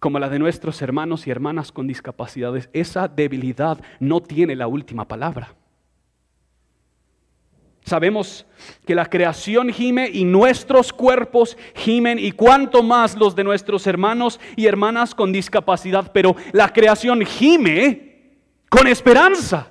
como 0.01 0.17
la 0.17 0.29
de 0.29 0.39
nuestros 0.39 0.81
hermanos 0.81 1.27
y 1.27 1.29
hermanas 1.29 1.71
con 1.71 1.85
discapacidades, 1.85 2.71
esa 2.73 3.07
debilidad 3.07 3.79
no 3.99 4.19
tiene 4.19 4.55
la 4.55 4.65
última 4.65 5.07
palabra. 5.07 5.53
Sabemos 7.85 8.47
que 8.87 8.95
la 8.95 9.05
creación 9.05 9.69
gime 9.69 10.09
y 10.11 10.25
nuestros 10.25 10.91
cuerpos 10.91 11.55
gimen 11.75 12.17
y 12.17 12.31
cuanto 12.31 12.81
más 12.81 13.15
los 13.15 13.35
de 13.35 13.43
nuestros 13.43 13.85
hermanos 13.85 14.39
y 14.55 14.65
hermanas 14.65 15.13
con 15.13 15.31
discapacidad, 15.31 16.11
pero 16.11 16.35
la 16.51 16.73
creación 16.73 17.23
gime 17.23 18.39
con 18.69 18.87
esperanza. 18.87 19.69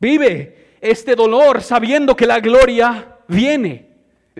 Vive 0.00 0.78
este 0.80 1.14
dolor 1.14 1.60
sabiendo 1.60 2.16
que 2.16 2.26
la 2.26 2.40
gloria 2.40 3.18
viene. 3.28 3.85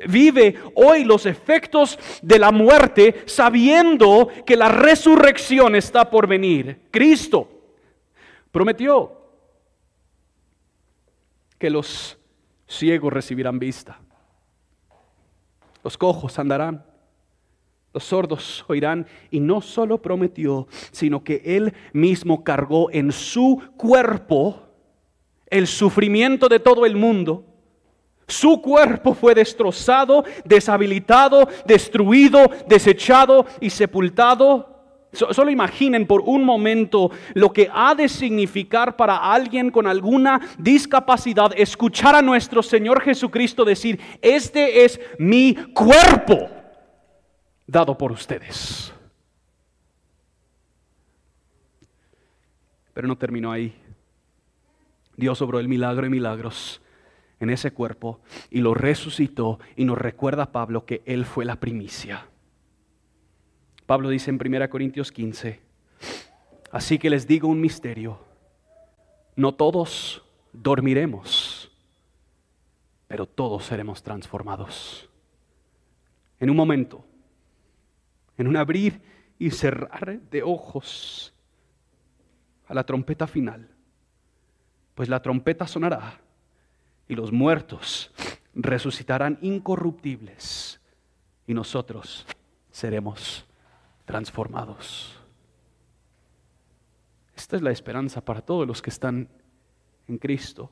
Vive 0.08 0.56
hoy 0.74 1.04
los 1.04 1.24
efectos 1.24 1.98
de 2.20 2.38
la 2.38 2.52
muerte 2.52 3.22
sabiendo 3.24 4.28
que 4.44 4.54
la 4.54 4.68
resurrección 4.68 5.74
está 5.74 6.10
por 6.10 6.26
venir. 6.26 6.88
Cristo 6.90 7.48
prometió 8.50 9.12
que 11.58 11.70
los 11.70 12.18
ciegos 12.66 13.10
recibirán 13.10 13.58
vista, 13.58 13.98
los 15.82 15.96
cojos 15.96 16.38
andarán, 16.38 16.84
los 17.94 18.04
sordos 18.04 18.66
oirán 18.68 19.06
y 19.30 19.40
no 19.40 19.62
solo 19.62 20.02
prometió, 20.02 20.68
sino 20.90 21.24
que 21.24 21.40
él 21.44 21.72
mismo 21.94 22.44
cargó 22.44 22.90
en 22.90 23.12
su 23.12 23.62
cuerpo 23.78 24.60
el 25.46 25.66
sufrimiento 25.66 26.48
de 26.48 26.60
todo 26.60 26.84
el 26.84 26.96
mundo. 26.96 27.55
Su 28.28 28.60
cuerpo 28.60 29.14
fue 29.14 29.34
destrozado, 29.34 30.24
deshabilitado, 30.44 31.48
destruido, 31.64 32.50
desechado 32.66 33.46
y 33.60 33.70
sepultado. 33.70 34.74
Solo 35.12 35.50
imaginen 35.50 36.06
por 36.06 36.20
un 36.20 36.44
momento 36.44 37.10
lo 37.34 37.52
que 37.52 37.70
ha 37.72 37.94
de 37.94 38.08
significar 38.08 38.96
para 38.96 39.16
alguien 39.16 39.70
con 39.70 39.86
alguna 39.86 40.40
discapacidad 40.58 41.52
escuchar 41.56 42.16
a 42.16 42.22
nuestro 42.22 42.62
Señor 42.62 43.00
Jesucristo 43.00 43.64
decir, 43.64 43.98
este 44.20 44.84
es 44.84 45.00
mi 45.18 45.54
cuerpo 45.72 46.50
dado 47.66 47.96
por 47.96 48.12
ustedes. 48.12 48.92
Pero 52.92 53.06
no 53.06 53.16
terminó 53.16 53.52
ahí. 53.52 53.74
Dios 55.16 55.40
obró 55.40 55.60
el 55.60 55.68
milagro 55.68 56.02
de 56.02 56.10
milagros 56.10 56.82
en 57.40 57.50
ese 57.50 57.72
cuerpo 57.72 58.20
y 58.50 58.60
lo 58.60 58.74
resucitó 58.74 59.58
y 59.76 59.84
nos 59.84 59.98
recuerda 59.98 60.44
a 60.44 60.52
Pablo 60.52 60.84
que 60.84 61.02
Él 61.06 61.24
fue 61.24 61.44
la 61.44 61.60
primicia. 61.60 62.28
Pablo 63.86 64.08
dice 64.08 64.30
en 64.30 64.40
1 64.40 64.68
Corintios 64.70 65.12
15, 65.12 65.60
así 66.72 66.98
que 66.98 67.10
les 67.10 67.26
digo 67.26 67.48
un 67.48 67.60
misterio, 67.60 68.18
no 69.36 69.54
todos 69.54 70.24
dormiremos, 70.52 71.70
pero 73.06 73.26
todos 73.26 73.64
seremos 73.64 74.02
transformados. 74.02 75.08
En 76.40 76.50
un 76.50 76.56
momento, 76.56 77.04
en 78.36 78.48
un 78.48 78.56
abrir 78.56 79.00
y 79.38 79.50
cerrar 79.50 80.20
de 80.20 80.42
ojos 80.42 81.32
a 82.66 82.74
la 82.74 82.84
trompeta 82.84 83.26
final 83.26 83.76
pues 84.96 85.10
la 85.10 85.22
trompeta 85.22 85.68
sonará 85.68 86.18
y 87.08 87.14
los 87.14 87.32
muertos 87.32 88.10
resucitarán 88.54 89.38
incorruptibles 89.42 90.80
y 91.46 91.54
nosotros 91.54 92.26
seremos 92.70 93.46
transformados. 94.04 95.18
Esta 97.36 97.56
es 97.56 97.62
la 97.62 97.70
esperanza 97.70 98.24
para 98.24 98.40
todos 98.40 98.66
los 98.66 98.80
que 98.80 98.90
están 98.90 99.28
en 100.08 100.18
Cristo. 100.18 100.70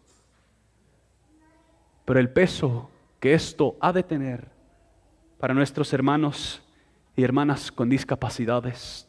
Pero 2.04 2.20
el 2.20 2.30
peso 2.30 2.90
que 3.20 3.34
esto 3.34 3.76
ha 3.80 3.92
de 3.92 4.02
tener 4.02 4.50
para 5.38 5.54
nuestros 5.54 5.92
hermanos 5.92 6.62
y 7.16 7.22
hermanas 7.22 7.70
con 7.70 7.88
discapacidades, 7.88 9.08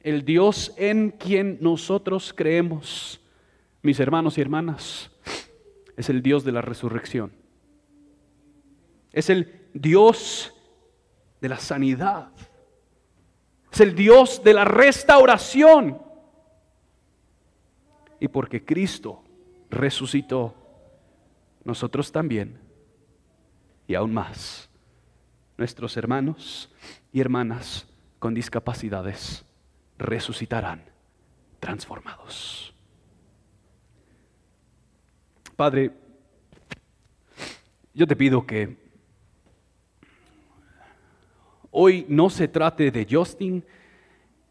el 0.00 0.24
Dios 0.24 0.72
en 0.76 1.10
quien 1.10 1.58
nosotros 1.60 2.32
creemos, 2.36 3.20
mis 3.82 3.98
hermanos 3.98 4.38
y 4.38 4.40
hermanas, 4.40 5.10
es 5.96 6.10
el 6.10 6.22
Dios 6.22 6.44
de 6.44 6.52
la 6.52 6.60
resurrección. 6.60 7.32
Es 9.12 9.30
el 9.30 9.68
Dios 9.72 10.52
de 11.40 11.48
la 11.48 11.58
sanidad. 11.58 12.30
Es 13.72 13.80
el 13.80 13.94
Dios 13.94 14.42
de 14.44 14.54
la 14.54 14.64
restauración. 14.64 16.02
Y 18.20 18.28
porque 18.28 18.64
Cristo 18.64 19.22
resucitó, 19.70 20.54
nosotros 21.64 22.12
también, 22.12 22.60
y 23.88 23.94
aún 23.94 24.12
más, 24.12 24.68
nuestros 25.56 25.96
hermanos 25.96 26.70
y 27.12 27.20
hermanas 27.20 27.86
con 28.18 28.34
discapacidades 28.34 29.44
resucitarán 29.98 30.84
transformados. 31.60 32.75
Padre, 35.56 35.90
yo 37.94 38.06
te 38.06 38.14
pido 38.14 38.46
que 38.46 38.76
hoy 41.70 42.04
no 42.10 42.28
se 42.28 42.46
trate 42.46 42.90
de 42.90 43.06
Justin, 43.10 43.64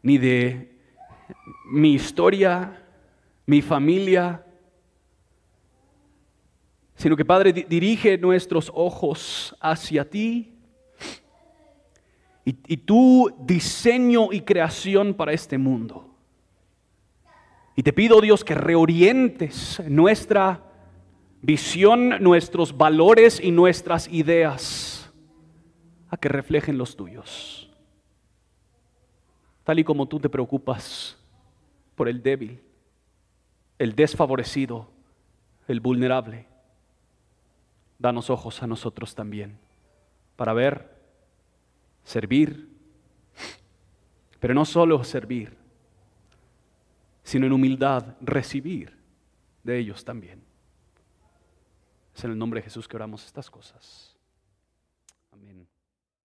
ni 0.02 0.18
de 0.18 0.76
mi 1.70 1.94
historia, 1.94 2.84
mi 3.46 3.62
familia, 3.62 4.44
sino 6.96 7.14
que 7.16 7.24
Padre 7.24 7.52
dirige 7.52 8.18
nuestros 8.18 8.72
ojos 8.74 9.54
hacia 9.60 10.10
ti 10.10 10.56
y, 12.44 12.76
tu 12.78 13.32
diseño 13.38 14.32
y 14.32 14.40
creación 14.40 15.14
para 15.14 15.32
este 15.32 15.56
mundo. 15.56 16.16
Y 17.76 17.84
te 17.84 17.92
pido, 17.92 18.20
Dios, 18.20 18.42
que 18.42 18.56
reorientes 18.56 19.80
nuestra 19.86 20.65
visión, 21.42 22.22
nuestros 22.22 22.76
valores 22.76 23.40
y 23.40 23.50
nuestras 23.50 24.08
ideas 24.08 25.12
a 26.08 26.16
que 26.16 26.28
reflejen 26.28 26.78
los 26.78 26.96
tuyos. 26.96 27.70
Tal 29.64 29.78
y 29.78 29.84
como 29.84 30.06
tú 30.06 30.20
te 30.20 30.28
preocupas 30.28 31.18
por 31.96 32.08
el 32.08 32.22
débil, 32.22 32.60
el 33.78 33.94
desfavorecido, 33.94 34.88
el 35.66 35.80
vulnerable, 35.80 36.46
danos 37.98 38.30
ojos 38.30 38.62
a 38.62 38.66
nosotros 38.66 39.14
también 39.14 39.58
para 40.36 40.52
ver, 40.52 40.94
servir, 42.04 42.68
pero 44.38 44.54
no 44.54 44.64
solo 44.64 45.02
servir, 45.02 45.56
sino 47.24 47.46
en 47.46 47.52
humildad 47.52 48.14
recibir 48.20 48.96
de 49.64 49.78
ellos 49.78 50.04
también. 50.04 50.45
Es 52.16 52.24
en 52.24 52.30
el 52.30 52.38
nombre 52.38 52.60
de 52.60 52.64
Jesús 52.64 52.88
que 52.88 52.96
oramos 52.96 53.26
estas 53.26 53.50
cosas. 53.50 54.15